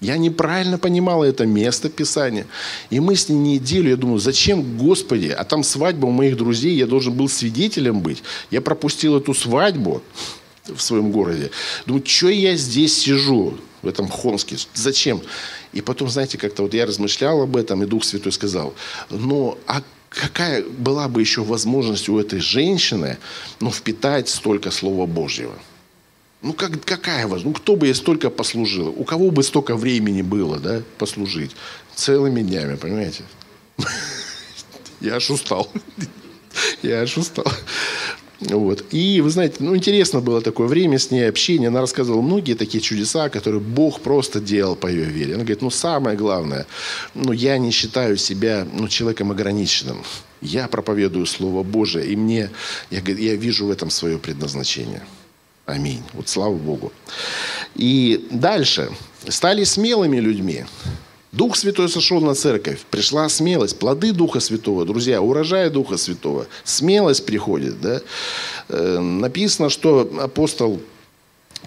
[0.00, 2.46] Я неправильно понимала это место Писания.
[2.90, 6.74] И мы с ней неделю, я думаю, зачем, Господи, а там свадьба у моих друзей,
[6.74, 8.24] я должен был свидетелем быть.
[8.50, 10.02] Я пропустил эту свадьбу,
[10.66, 11.50] в своем городе.
[11.86, 15.22] Думаю, что я здесь сижу, в этом Хомске, зачем?
[15.72, 18.74] И потом, знаете, как-то вот я размышлял об этом, и Дух Святой сказал,
[19.10, 23.18] ну, а какая была бы еще возможность у этой женщины
[23.60, 25.54] ну, впитать столько Слова Божьего?
[26.42, 27.44] Ну, как, какая возможность?
[27.46, 28.94] Ну, кто бы ей столько послужил?
[28.96, 31.54] У кого бы столько времени было, да, послужить?
[31.94, 33.24] Целыми днями, понимаете?
[35.00, 35.70] Я аж устал.
[36.82, 37.46] Я аж устал.
[38.48, 38.84] Вот.
[38.90, 41.68] И, вы знаете, ну, интересно было такое время с ней, общение.
[41.68, 45.34] Она рассказывала многие такие чудеса, которые Бог просто делал по ее вере.
[45.34, 46.66] Она говорит, ну, самое главное,
[47.14, 50.02] ну, я не считаю себя, ну, человеком ограниченным.
[50.40, 52.50] Я проповедую Слово Божие, и мне,
[52.90, 55.02] я, я вижу в этом свое предназначение.
[55.66, 56.02] Аминь.
[56.12, 56.92] Вот слава Богу.
[57.76, 58.90] И дальше.
[59.28, 60.64] Стали смелыми людьми.
[61.32, 67.24] Дух Святой сошел на церковь, пришла смелость, плоды Духа Святого, друзья, урожай Духа Святого, смелость
[67.24, 67.80] приходит.
[67.80, 68.02] Да?
[68.68, 70.82] Э, написано, что апостол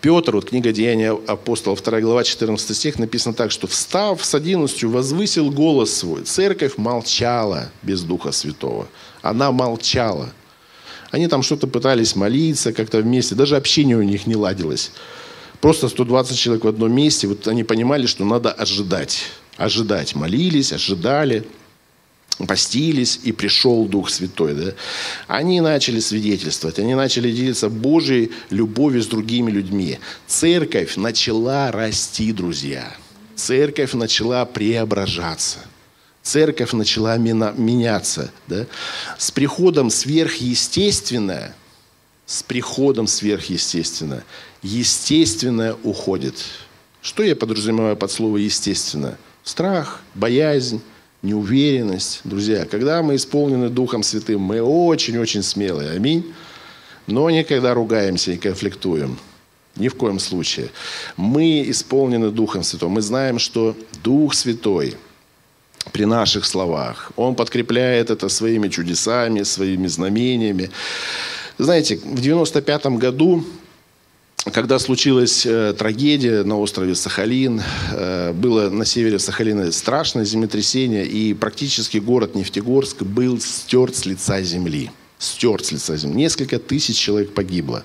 [0.02, 4.92] Петр, вот книга Деяния апостолов, 2 глава, 14 стих, написано так, что «встав с одиннадцатью,
[4.92, 6.22] возвысил голос свой».
[6.22, 8.88] Церковь молчала без Духа Святого.
[9.24, 10.30] Она молчала.
[11.10, 14.92] Они там что-то пытались молиться как-то вместе, даже общение у них не ладилось.
[15.60, 19.24] Просто 120 человек в одном месте, вот они понимали, что надо ожидать
[19.58, 20.16] ожидать.
[20.16, 21.46] Молились, ожидали,
[22.48, 24.54] постились, и пришел Дух Святой.
[24.54, 24.74] Да?
[25.28, 30.00] Они начали свидетельствовать, они начали делиться Божьей любовью с другими людьми.
[30.28, 32.96] Церковь начала расти, друзья.
[33.36, 35.60] Церковь начала преображаться.
[36.22, 38.32] Церковь начала меняться.
[38.48, 38.66] Да?
[39.18, 41.56] С приходом сверхъестественное,
[42.26, 44.24] с приходом сверхъестественное,
[44.64, 46.44] естественное уходит.
[47.02, 49.16] Что я подразумеваю под слово «естественно»?
[49.46, 50.82] Страх, боязнь,
[51.22, 52.22] неуверенность.
[52.24, 55.92] Друзья, когда мы исполнены Духом Святым, мы очень-очень смелые.
[55.92, 56.34] Аминь.
[57.06, 59.20] Но никогда ругаемся и конфликтуем.
[59.76, 60.70] Ни в коем случае.
[61.16, 62.90] Мы исполнены Духом Святым.
[62.90, 64.96] Мы знаем, что Дух Святой
[65.92, 70.72] при наших словах, Он подкрепляет это своими чудесами, своими знамениями.
[71.60, 73.46] Знаете, в 95 году
[74.52, 81.34] когда случилась э, трагедия на острове Сахалин, э, было на севере Сахалина страшное землетрясение, и
[81.34, 84.92] практически город Нефтегорск был стерт с лица земли.
[85.18, 86.18] Стерт с лица земли.
[86.18, 87.84] Несколько тысяч человек погибло.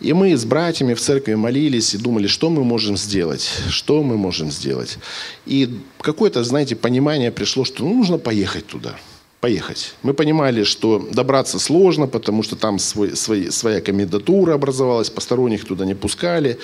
[0.00, 4.16] И мы с братьями в церкви молились и думали, что мы можем сделать, что мы
[4.16, 4.98] можем сделать.
[5.46, 8.96] И какое-то, знаете, понимание пришло, что ну, нужно поехать туда–
[9.46, 9.94] поехать.
[10.02, 15.84] Мы понимали, что добраться сложно, потому что там свой, свой, своя комендатура образовалась, посторонних туда
[15.84, 16.58] не пускали,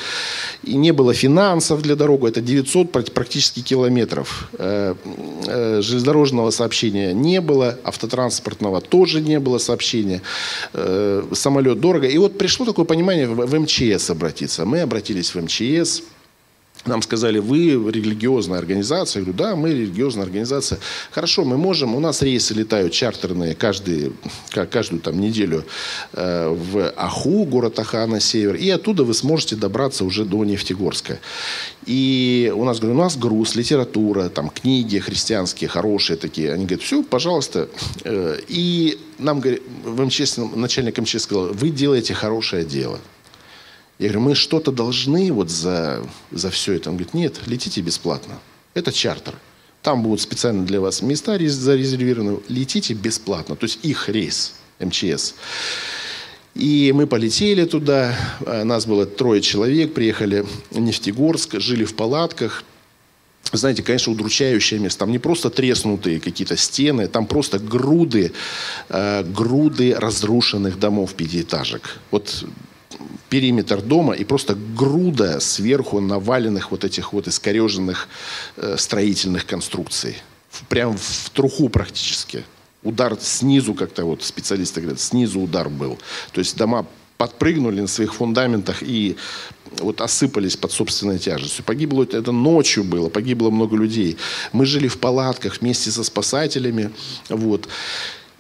[0.65, 2.29] и не было финансов для дороги.
[2.29, 4.49] Это 900 практически километров.
[4.59, 4.95] Э,
[5.47, 10.21] э, железнодорожного сообщения не было, автотранспортного тоже не было сообщения.
[10.75, 12.09] Э, самолет дорого.
[12.09, 14.65] И вот пришло такое понимание в МЧС обратиться.
[14.65, 16.03] Мы обратились в МЧС,
[16.85, 19.21] нам сказали, вы религиозная организация.
[19.21, 20.79] Я говорю, да, мы религиозная организация.
[21.11, 24.13] Хорошо, мы можем, у нас рейсы летают чартерные каждый,
[24.51, 25.65] каждую там неделю
[26.13, 31.21] э, в Аху, город Аха на север, и оттуда вы сможете добраться уже до Нефтегорска.
[31.87, 36.53] И у нас, говорю, у нас груз, литература, там книги христианские, хорошие такие.
[36.53, 37.69] Они говорят, все, пожалуйста.
[38.05, 42.99] Э, и нам, в МЧС, начальник МЧС сказал, вы делаете хорошее дело.
[44.03, 46.91] Я говорю, мы что-то должны вот за, за все это?
[46.91, 48.41] Он говорит, нет, летите бесплатно.
[48.75, 49.37] Это чартер.
[49.81, 52.41] Там будут специально для вас места зарезервированы.
[52.49, 53.55] Летите бесплатно.
[53.55, 55.35] То есть их рейс МЧС.
[56.57, 58.17] И мы полетели туда.
[58.45, 59.95] А, нас было трое человек.
[59.95, 62.65] Приехали в Нефтегорск, жили в палатках.
[63.53, 64.99] Знаете, конечно, удручающее место.
[64.99, 68.33] Там не просто треснутые какие-то стены, там просто груды,
[68.89, 72.01] э, груды разрушенных домов пятиэтажек.
[72.11, 72.45] Вот
[73.29, 78.09] периметр дома и просто груда сверху наваленных вот этих вот искореженных
[78.57, 80.17] э, строительных конструкций.
[80.69, 82.45] Прям в труху практически.
[82.83, 85.99] Удар снизу как-то, вот специалисты говорят, снизу удар был.
[86.33, 86.87] То есть дома
[87.17, 89.17] подпрыгнули на своих фундаментах и
[89.79, 91.65] вот осыпались под собственной тяжестью.
[91.65, 94.17] Погибло это ночью было, погибло много людей.
[94.53, 96.91] Мы жили в палатках вместе со спасателями.
[97.29, 97.69] Вот.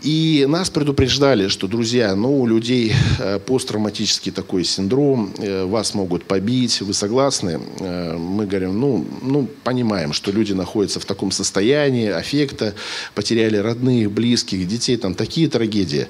[0.02, 6.24] И нас предупреждали, что, друзья, ну, у людей э, посттравматический такой синдром, э, вас могут
[6.24, 7.60] побить, вы согласны?
[7.78, 12.74] Э, мы говорим, ну, ну, понимаем, что люди находятся в таком состоянии аффекта,
[13.14, 16.08] потеряли родных, близких, детей, там такие трагедии.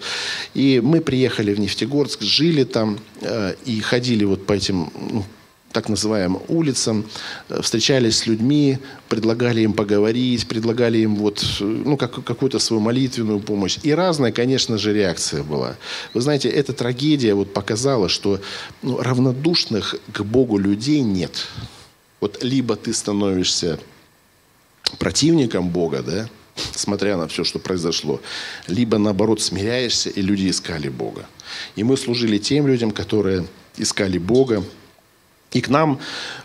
[0.55, 2.99] И мы приехали в Нефтегорск, жили там
[3.66, 5.24] и ходили вот по этим ну,
[5.72, 7.04] так называемым улицам,
[7.48, 12.80] э, встречались с людьми, предлагали им поговорить, предлагали им вот, э, ну, как, какую-то свою
[12.80, 13.78] молитвенную помощь.
[13.82, 15.76] И разная, конечно же, реакция была.
[16.14, 18.40] Вы знаете, эта трагедия вот показала, что
[18.82, 21.46] ну, равнодушных к Богу людей нет.
[22.20, 23.78] Вот либо ты становишься
[24.98, 26.28] противником Бога, да,
[26.74, 28.20] смотря на все, что произошло,
[28.68, 31.26] либо наоборот смиряешься, и люди искали Бога.
[31.76, 33.46] И мы служили тем людям, которые
[33.76, 34.62] искали Бога,
[35.53, 35.98] и к нам,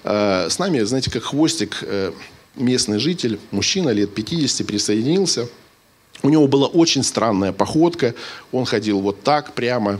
[0.03, 2.11] э, с нами, знаете, как хвостик, э,
[2.55, 5.47] местный житель, мужчина лет 50, присоединился.
[6.23, 8.15] У него была очень странная походка.
[8.51, 9.99] Он ходил вот так прямо.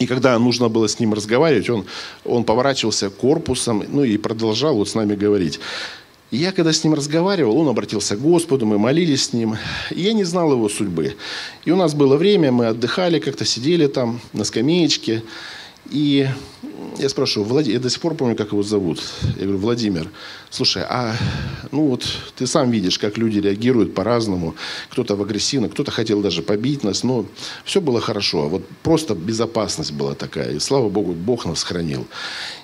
[0.00, 1.86] И когда нужно было с ним разговаривать, он,
[2.24, 5.60] он поворачивался корпусом ну, и продолжал вот с нами говорить.
[6.32, 9.56] И я, когда с ним разговаривал, он обратился к Господу, мы молились с ним.
[9.92, 11.14] И я не знал его судьбы.
[11.64, 15.22] И у нас было время, мы отдыхали, как-то сидели там на скамеечке.
[15.90, 16.28] И
[16.98, 17.66] я спрашиваю, Влад...
[17.66, 19.02] я до сих пор помню, как его зовут.
[19.36, 20.10] Я говорю, Владимир,
[20.50, 21.16] слушай, а
[21.72, 22.06] ну вот
[22.36, 24.54] ты сам видишь, как люди реагируют по-разному.
[24.90, 27.26] Кто-то в агрессивно, кто-то хотел даже побить нас, но
[27.64, 28.48] все было хорошо.
[28.48, 30.52] Вот просто безопасность была такая.
[30.52, 32.06] И слава Богу, Бог нас хранил.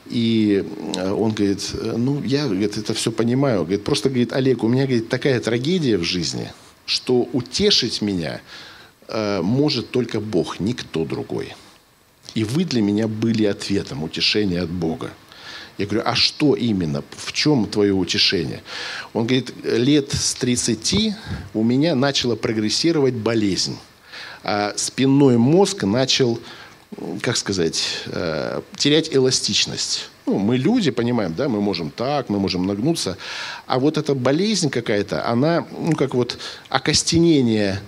[0.07, 0.65] И
[0.97, 3.61] э, он говорит, ну я говорит, это все понимаю.
[3.61, 6.53] Говорит, просто говорит, Олег, у меня говорит, такая трагедия в жизни,
[6.87, 8.41] что утешить меня
[9.09, 11.55] э, может только Бог, никто другой.
[12.35, 15.11] И вы для меня были ответом, утешение от Бога.
[15.79, 17.03] Я говорю, а что именно?
[17.11, 18.63] В чем твое утешение?
[19.15, 21.15] Он говорит, лет с 30
[21.55, 23.79] у меня начала прогрессировать болезнь.
[24.43, 26.39] А спинной мозг начал,
[27.23, 30.11] как сказать, э, терять эластичность.
[30.27, 33.17] Ну, мы люди, понимаем, да, мы можем так, мы можем нагнуться.
[33.67, 37.81] А вот эта болезнь какая-то, она, ну, как вот окостенение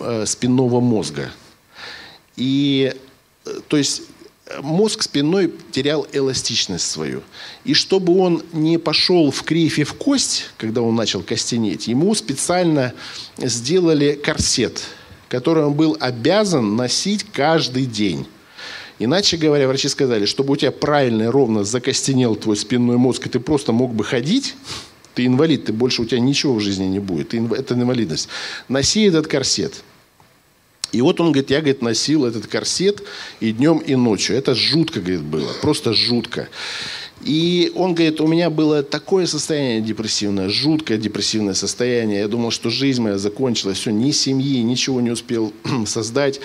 [0.00, 1.30] э, спинного мозга.
[2.36, 2.94] И
[3.68, 4.02] то есть
[4.62, 7.22] мозг спинной терял эластичность свою.
[7.64, 12.14] И чтобы он не пошел в кривь и в кость, когда он начал костенеть, ему
[12.14, 12.92] специально
[13.38, 14.82] сделали корсет,
[15.28, 18.26] который он был обязан носить каждый день.
[18.98, 23.30] Иначе говоря, врачи сказали, чтобы у тебя правильно и ровно закостенел твой спинной мозг, и
[23.30, 24.54] ты просто мог бы ходить,
[25.14, 27.34] ты инвалид, ты больше у тебя ничего в жизни не будет.
[27.34, 28.28] Это инвалидность.
[28.68, 29.82] Носи этот корсет–
[30.94, 33.02] и вот он говорит, я, говорит, носил этот корсет
[33.40, 34.36] и днем, и ночью.
[34.36, 36.48] Это жутко, говорит, было, просто жутко.
[37.24, 42.20] И он говорит, у меня было такое состояние депрессивное, жуткое депрессивное состояние.
[42.20, 45.52] Я думал, что жизнь моя закончилась, все, ни семьи, ничего не успел
[45.86, 46.40] создать.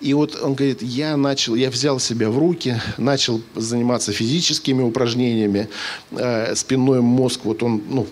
[0.00, 5.68] И вот он говорит, я начал, я взял себя в руки, начал заниматься физическими упражнениями,
[6.12, 8.06] э, спинной мозг, вот он, ну,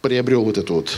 [0.00, 0.96] приобрел вот эту вот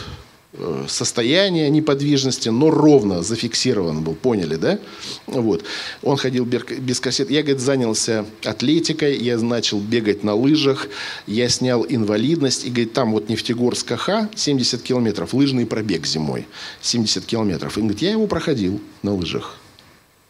[0.58, 4.78] Э, состояние неподвижности, но ровно зафиксирован был, поняли, да?
[5.26, 5.64] Вот.
[6.02, 7.30] Он ходил без кассет.
[7.30, 10.88] Я, говорит, занялся атлетикой, я начал бегать на лыжах,
[11.26, 16.46] я снял инвалидность, и, говорит, там вот Нефтегорск КХ, 70 километров, лыжный пробег зимой,
[16.80, 17.76] 70 километров.
[17.76, 19.58] И, говорит, я его проходил на лыжах.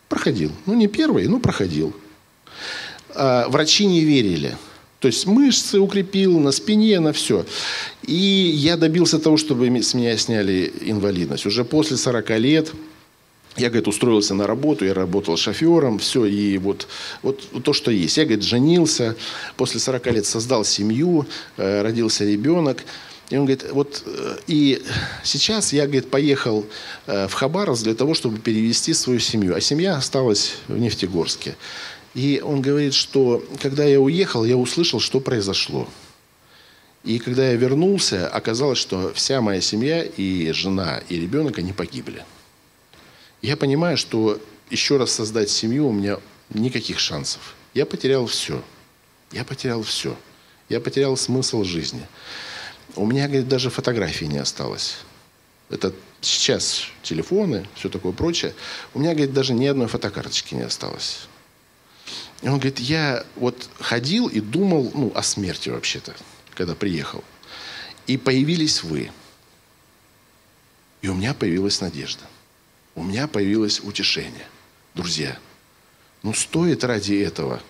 [0.08, 0.50] Проходил.
[0.66, 1.94] Ну, не первый, но проходил.
[3.14, 4.56] А, врачи не верили.
[5.06, 7.46] То есть мышцы укрепил, на спине, на все.
[8.02, 11.46] И я добился того, чтобы с меня сняли инвалидность.
[11.46, 12.72] Уже после 40 лет
[13.56, 16.88] я, говорит, устроился на работу, я работал шофером, все, и вот,
[17.22, 18.16] вот то, что есть.
[18.16, 19.14] Я, говорит, женился,
[19.56, 21.24] после 40 лет создал семью,
[21.56, 22.82] э, родился ребенок.
[23.30, 24.82] И он говорит, вот, э, и
[25.22, 26.66] сейчас я, говорит, поехал
[27.06, 29.54] э, в Хабаровск для того, чтобы перевести свою семью.
[29.54, 31.54] А семья осталась в Нефтегорске.
[32.16, 35.86] И он говорит, что когда я уехал, я услышал, что произошло.
[37.04, 42.24] И когда я вернулся, оказалось, что вся моя семья, и жена, и ребенок, они погибли.
[43.42, 44.40] Я понимаю, что
[44.70, 46.18] еще раз создать семью у меня
[46.54, 47.54] никаких шансов.
[47.74, 48.62] Я потерял все.
[49.30, 50.16] Я потерял все.
[50.70, 52.06] Я потерял смысл жизни.
[52.94, 54.96] У меня, говорит, даже фотографии не осталось.
[55.68, 55.92] Это
[56.22, 58.54] сейчас телефоны, все такое прочее.
[58.94, 61.28] У меня, говорит, даже ни одной фотокарточки не осталось.
[62.42, 66.14] И он говорит, я вот ходил и думал ну, о смерти вообще-то,
[66.54, 67.24] когда приехал.
[68.06, 69.10] И появились вы.
[71.02, 72.24] И у меня появилась надежда.
[72.94, 74.46] У меня появилось утешение.
[74.94, 75.38] Друзья,
[76.22, 77.62] ну стоит ради этого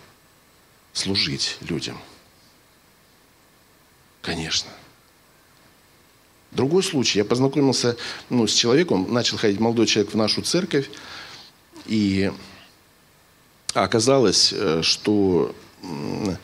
[0.93, 1.99] служить людям.
[4.23, 4.71] Конечно.
[6.53, 7.19] Другой случай.
[7.19, 7.97] Я познакомился
[8.31, 10.89] ну, с человеком, начал ходить молодой человек в нашу церковь,
[11.85, 12.33] и
[13.85, 16.35] оказалось, э, что э,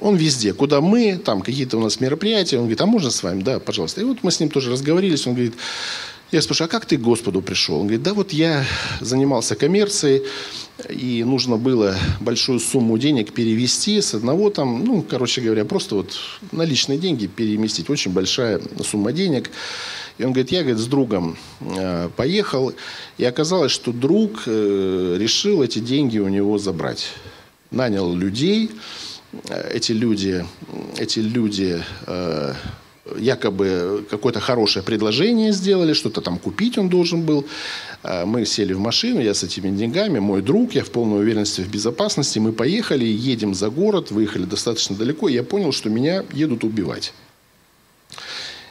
[0.00, 3.42] он везде, куда мы, там какие-то у нас мероприятия, он говорит, а можно с вами?
[3.42, 4.00] Да, пожалуйста.
[4.00, 5.54] И вот мы с ним тоже разговорились, он говорит,
[6.32, 7.80] Я спрашиваю, а как ты к Господу пришел?
[7.80, 8.64] Он говорит, да вот я
[9.00, 10.22] занимался коммерцией,
[10.88, 16.16] и нужно было большую сумму денег перевести с одного там, ну, короче говоря, просто вот
[16.52, 17.90] наличные деньги переместить.
[17.90, 19.50] Очень большая сумма денег.
[20.18, 22.72] И он говорит, я говорит, с другом э, поехал,
[23.18, 27.08] и оказалось, что друг э, решил эти деньги у него забрать.
[27.72, 28.70] Нанял людей,
[29.48, 30.46] э, эти люди,
[30.96, 31.82] эти люди
[33.16, 37.46] якобы какое-то хорошее предложение сделали, что-то там купить он должен был.
[38.02, 41.62] А, мы сели в машину, я с этими деньгами, мой друг, я в полной уверенности
[41.62, 42.38] в безопасности.
[42.38, 47.12] Мы поехали, едем за город, выехали достаточно далеко, и я понял, что меня едут убивать.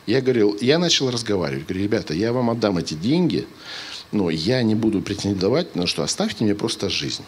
[0.05, 3.45] Я говорил, я начал разговаривать, говорю, ребята, я вам отдам эти деньги,
[4.11, 7.23] но я не буду претендовать на что, оставьте мне просто жизнь.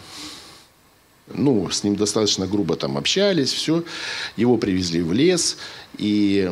[1.28, 3.84] Ну, с ним достаточно грубо там общались, все.
[4.36, 5.56] Его привезли в лес
[5.96, 6.50] и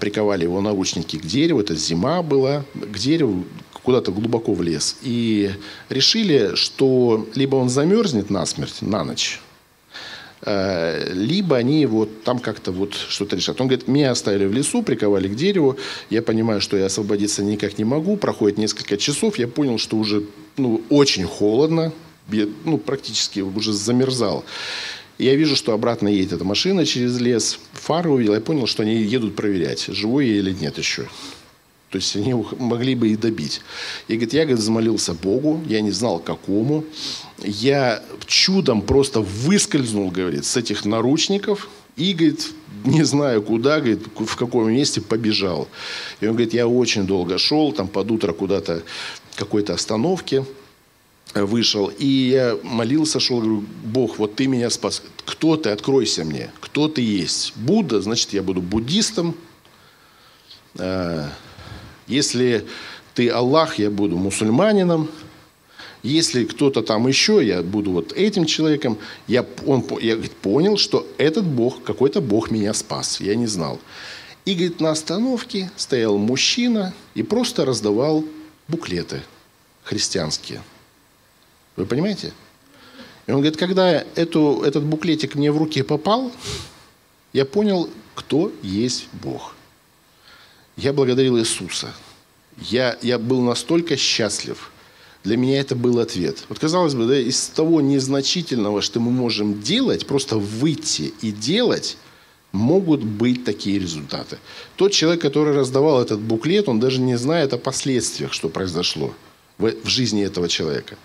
[0.00, 1.60] приковали его наручники к дереву.
[1.60, 2.64] Это зима была.
[2.74, 3.44] К дереву
[3.82, 4.96] куда-то глубоко в лес.
[5.02, 5.50] И
[5.88, 9.40] решили, что либо он замерзнет насмерть на ночь,
[10.42, 13.60] э, либо они вот там как-то вот что-то решат.
[13.60, 15.76] Он говорит, меня оставили в лесу, приковали к дереву,
[16.10, 20.24] я понимаю, что я освободиться никак не могу, проходит несколько часов, я понял, что уже
[20.56, 21.92] ну, очень холодно,
[22.64, 24.44] ну, практически уже замерзал.
[25.18, 27.58] Я вижу, что обратно едет эта машина через лес.
[27.74, 31.08] Фары увидел, я понял, что они едут проверять, живой я или нет еще.
[31.90, 33.60] То есть они могли бы и добить.
[34.08, 36.84] И говорит, я говорит, замолился Богу, я не знал какому.
[37.38, 42.50] Я чудом просто выскользнул, говорит, с этих наручников и, говорит,
[42.84, 45.68] не знаю куда, говорит, в каком месте побежал.
[46.20, 48.82] И он говорит, я очень долго шел, там под утро куда-то
[49.36, 50.46] какой-то остановке
[51.34, 55.02] вышел, и я молился, шел, говорю, Бог, вот ты меня спас.
[55.24, 55.70] Кто ты?
[55.70, 56.50] Откройся мне.
[56.60, 57.56] Кто ты есть?
[57.56, 59.34] Будда, значит, я буду буддистом.
[60.78, 61.30] А,
[62.06, 62.66] если
[63.14, 65.08] ты Аллах, я буду мусульманином.
[66.02, 68.98] Если кто-то там еще, я буду вот этим человеком.
[69.26, 73.20] Я, он, я говорит, понял, что этот Бог, какой-то Бог меня спас.
[73.20, 73.80] Я не знал.
[74.44, 78.24] И, говорит, на остановке стоял мужчина и просто раздавал
[78.68, 79.22] буклеты
[79.84, 80.60] христианские–
[81.76, 82.32] вы понимаете?
[83.26, 86.32] И он говорит, когда эту, этот буклетик мне в руки попал,
[87.32, 89.54] я понял, кто есть Бог.
[90.76, 91.94] Я благодарил Иисуса.
[92.58, 94.70] Я, я был настолько счастлив.
[95.24, 96.44] Для меня это был ответ.
[96.48, 101.96] Вот казалось бы, да, из того незначительного, что мы можем делать, просто выйти и делать,
[102.50, 104.38] могут быть такие результаты.
[104.76, 109.14] Тот человек, который раздавал этот буклет, он даже не знает о последствиях, что произошло
[109.58, 110.96] в, в жизни этого человека.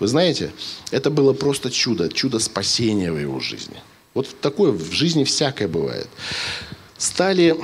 [0.00, 0.52] Вы знаете,
[0.90, 3.76] это было просто чудо, чудо спасения в его жизни.
[4.14, 6.08] Вот такое в жизни всякое бывает.
[6.98, 7.56] Стали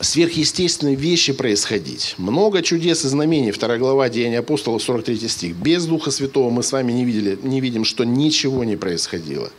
[0.00, 2.14] сверхъестественные вещи происходить.
[2.18, 3.50] Много чудес и знамений.
[3.50, 5.56] Вторая глава Деяния апостолов, 43 стих.
[5.56, 9.50] Без Духа Святого мы с вами не, видели, не видим, что ничего не происходило.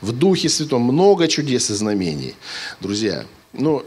[0.00, 2.34] В Духе Святом много чудес и знамений.
[2.80, 3.84] Друзья, ну,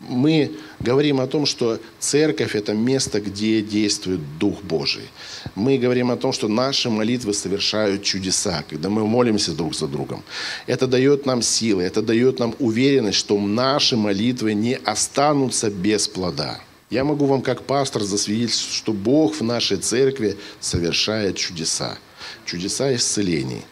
[0.00, 5.08] мы говорим о том, что церковь– это место, где действует Дух Божий.
[5.54, 10.22] Мы говорим о том, что наши молитвы совершают чудеса, когда мы молимся друг за другом.
[10.66, 16.60] Это дает нам силы, это дает нам уверенность, что наши молитвы не останутся без плода.
[16.88, 21.98] Я могу вам как пастор засвидетельствовать, что Бог в нашей церкви совершает чудеса.
[22.46, 23.62] Чудеса исцелений,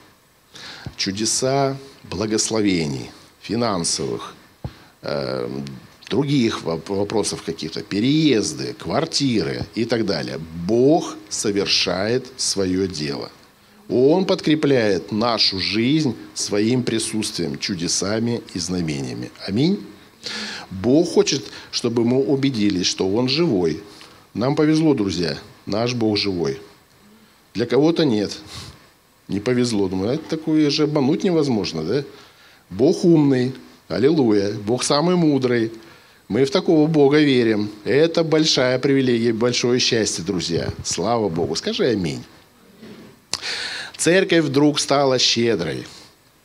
[0.96, 3.10] чудеса благословений,
[3.40, 4.34] финансовых,
[5.02, 5.48] э,
[6.08, 10.38] других вопросов каких-то, переезды, квартиры и так далее.
[10.66, 13.30] Бог совершает свое дело.
[13.88, 19.30] Он подкрепляет нашу жизнь своим присутствием, чудесами и знамениями.
[19.46, 19.80] Аминь.
[20.70, 23.80] Бог хочет, чтобы мы убедились, что Он живой.
[24.34, 25.38] Нам повезло, друзья.
[25.64, 26.60] Наш Бог живой.
[27.54, 28.38] Для кого-то нет.
[29.26, 29.88] Не повезло.
[29.88, 32.04] Думаю, это такое же обмануть невозможно, да?
[32.68, 33.54] Бог умный.
[33.88, 34.52] Аллилуйя.
[34.52, 35.72] Бог самый мудрый.
[36.28, 37.70] Мы в такого Бога верим.
[37.84, 40.68] Это большая привилегия, большое счастье, друзья.
[40.84, 41.56] Слава Богу.
[41.56, 42.22] Скажи аминь.
[43.96, 45.86] Церковь вдруг стала щедрой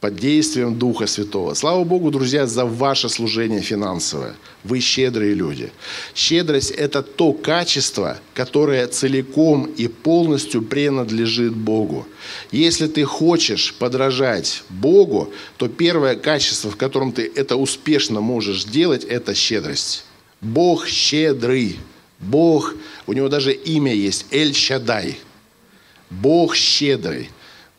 [0.03, 1.53] под действием Духа Святого.
[1.53, 4.35] Слава Богу, друзья, за ваше служение финансовое.
[4.65, 5.71] Вы щедрые люди.
[6.13, 12.05] Щедрость– это то качество, которое целиком и полностью принадлежит Богу.
[12.51, 19.05] Если ты хочешь подражать Богу, то первое качество, в котором ты это успешно можешь делать,
[19.05, 20.03] это щедрость.
[20.41, 21.79] Бог щедрый.
[22.19, 22.75] Бог,
[23.07, 25.15] у него даже имя есть– Эль-Щадай.
[26.09, 27.29] Бог щедрый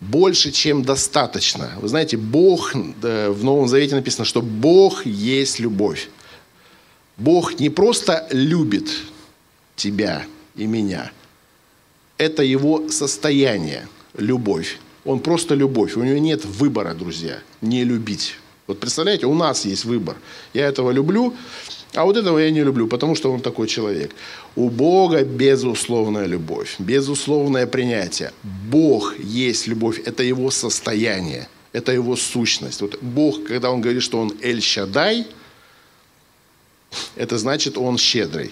[0.01, 1.73] больше, чем достаточно.
[1.81, 6.09] Вы знаете, Бог, в Новом Завете написано, что Бог есть любовь.
[7.17, 8.89] Бог не просто любит,
[9.77, 10.25] тебя
[10.57, 11.13] и меня.
[12.19, 14.79] Это его состояние, любовь.
[15.05, 15.97] Он просто любовь.
[15.97, 18.37] У него нет выбора, друзья, не любить.
[18.67, 20.17] Вот представляете, у нас есть выбор.
[20.55, 21.35] Я этого люблю,
[21.95, 24.15] а вот этого я не люблю, потому что он такой человек.
[24.57, 28.33] У Бога безусловная любовь, безусловное принятие.
[28.43, 32.81] Бог есть любовь, это его состояние, это его сущность.
[32.81, 35.27] Вот Бог, когда он говорит, что он Эль-Шадай,
[37.17, 38.51] это значит, он щедрый.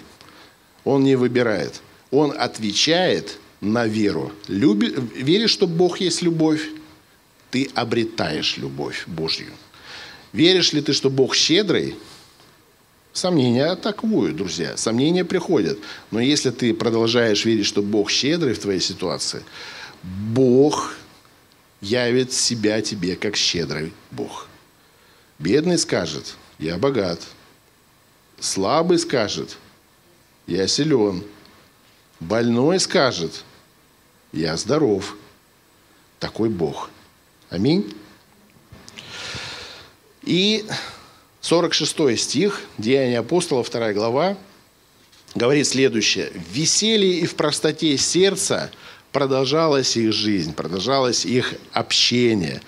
[0.84, 1.80] Он не выбирает.
[2.10, 4.32] Он отвечает на веру.
[4.48, 6.68] Люби, веришь, что Бог есть любовь,
[7.50, 9.52] ты обретаешь любовь Божью.
[10.32, 11.94] Веришь ли ты, что Бог щедрый?
[13.12, 14.76] Сомнения атакуют, друзья.
[14.76, 15.78] Сомнения приходят.
[16.10, 19.42] Но если ты продолжаешь верить, что Бог щедрый в твоей ситуации,
[20.02, 20.94] Бог
[21.82, 24.46] явит себя тебе как щедрый Бог.
[25.38, 27.20] Бедный скажет, я богат.
[28.40, 29.58] Слабый скажет,
[30.46, 31.22] я силен.
[32.18, 33.44] Больной скажет,
[34.32, 35.16] я здоров.
[36.18, 36.88] Такой Бог.
[37.50, 37.94] Аминь.
[40.22, 40.64] И
[41.42, 44.38] 46 стих, Деяния апостола, 2 глава,
[45.34, 46.30] говорит следующее.
[46.30, 48.70] «В веселье и в простоте сердца
[49.10, 52.62] продолжалась их жизнь, продолжалось их общение».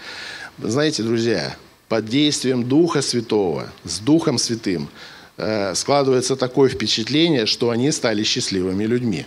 [0.59, 1.57] Знаете, друзья,
[1.89, 4.89] под действием Духа Святого, с Духом Святым,
[5.37, 9.25] э, складывается такое впечатление, что они стали счастливыми людьми.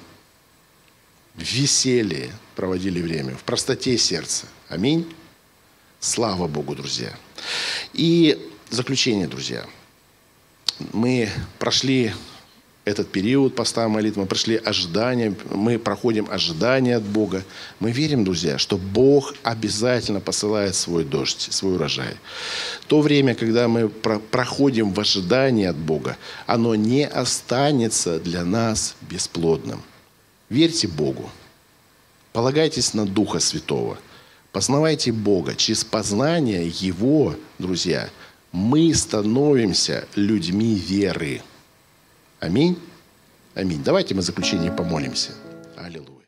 [1.35, 4.45] В веселье проводили время, в простоте сердца.
[4.67, 5.05] Аминь.
[6.01, 7.13] Слава Богу, друзья.
[7.93, 8.37] И
[8.69, 9.65] заключение, друзья.
[10.93, 12.13] Мы прошли
[12.85, 17.43] этот период поста молитвы, мы прошли ожидания, мы проходим ожидания от Бога.
[17.79, 22.15] Мы верим, друзья, что Бог обязательно посылает свой дождь, свой урожай.
[22.87, 26.15] То время, когда мы проходим в ожидании от Бога,
[26.45, 29.81] оно не останется для нас бесплодным.
[30.49, 31.29] Верьте Богу.
[32.31, 33.97] Полагайтесь на Духа Святого–
[34.57, 35.53] Познавайте Бога.
[35.55, 38.09] Через познание Его, друзья,
[38.57, 41.41] мы становимся людьми веры.
[42.39, 42.77] Аминь.
[43.53, 43.83] Аминь.
[43.83, 45.31] Давайте мы в заключение помолимся.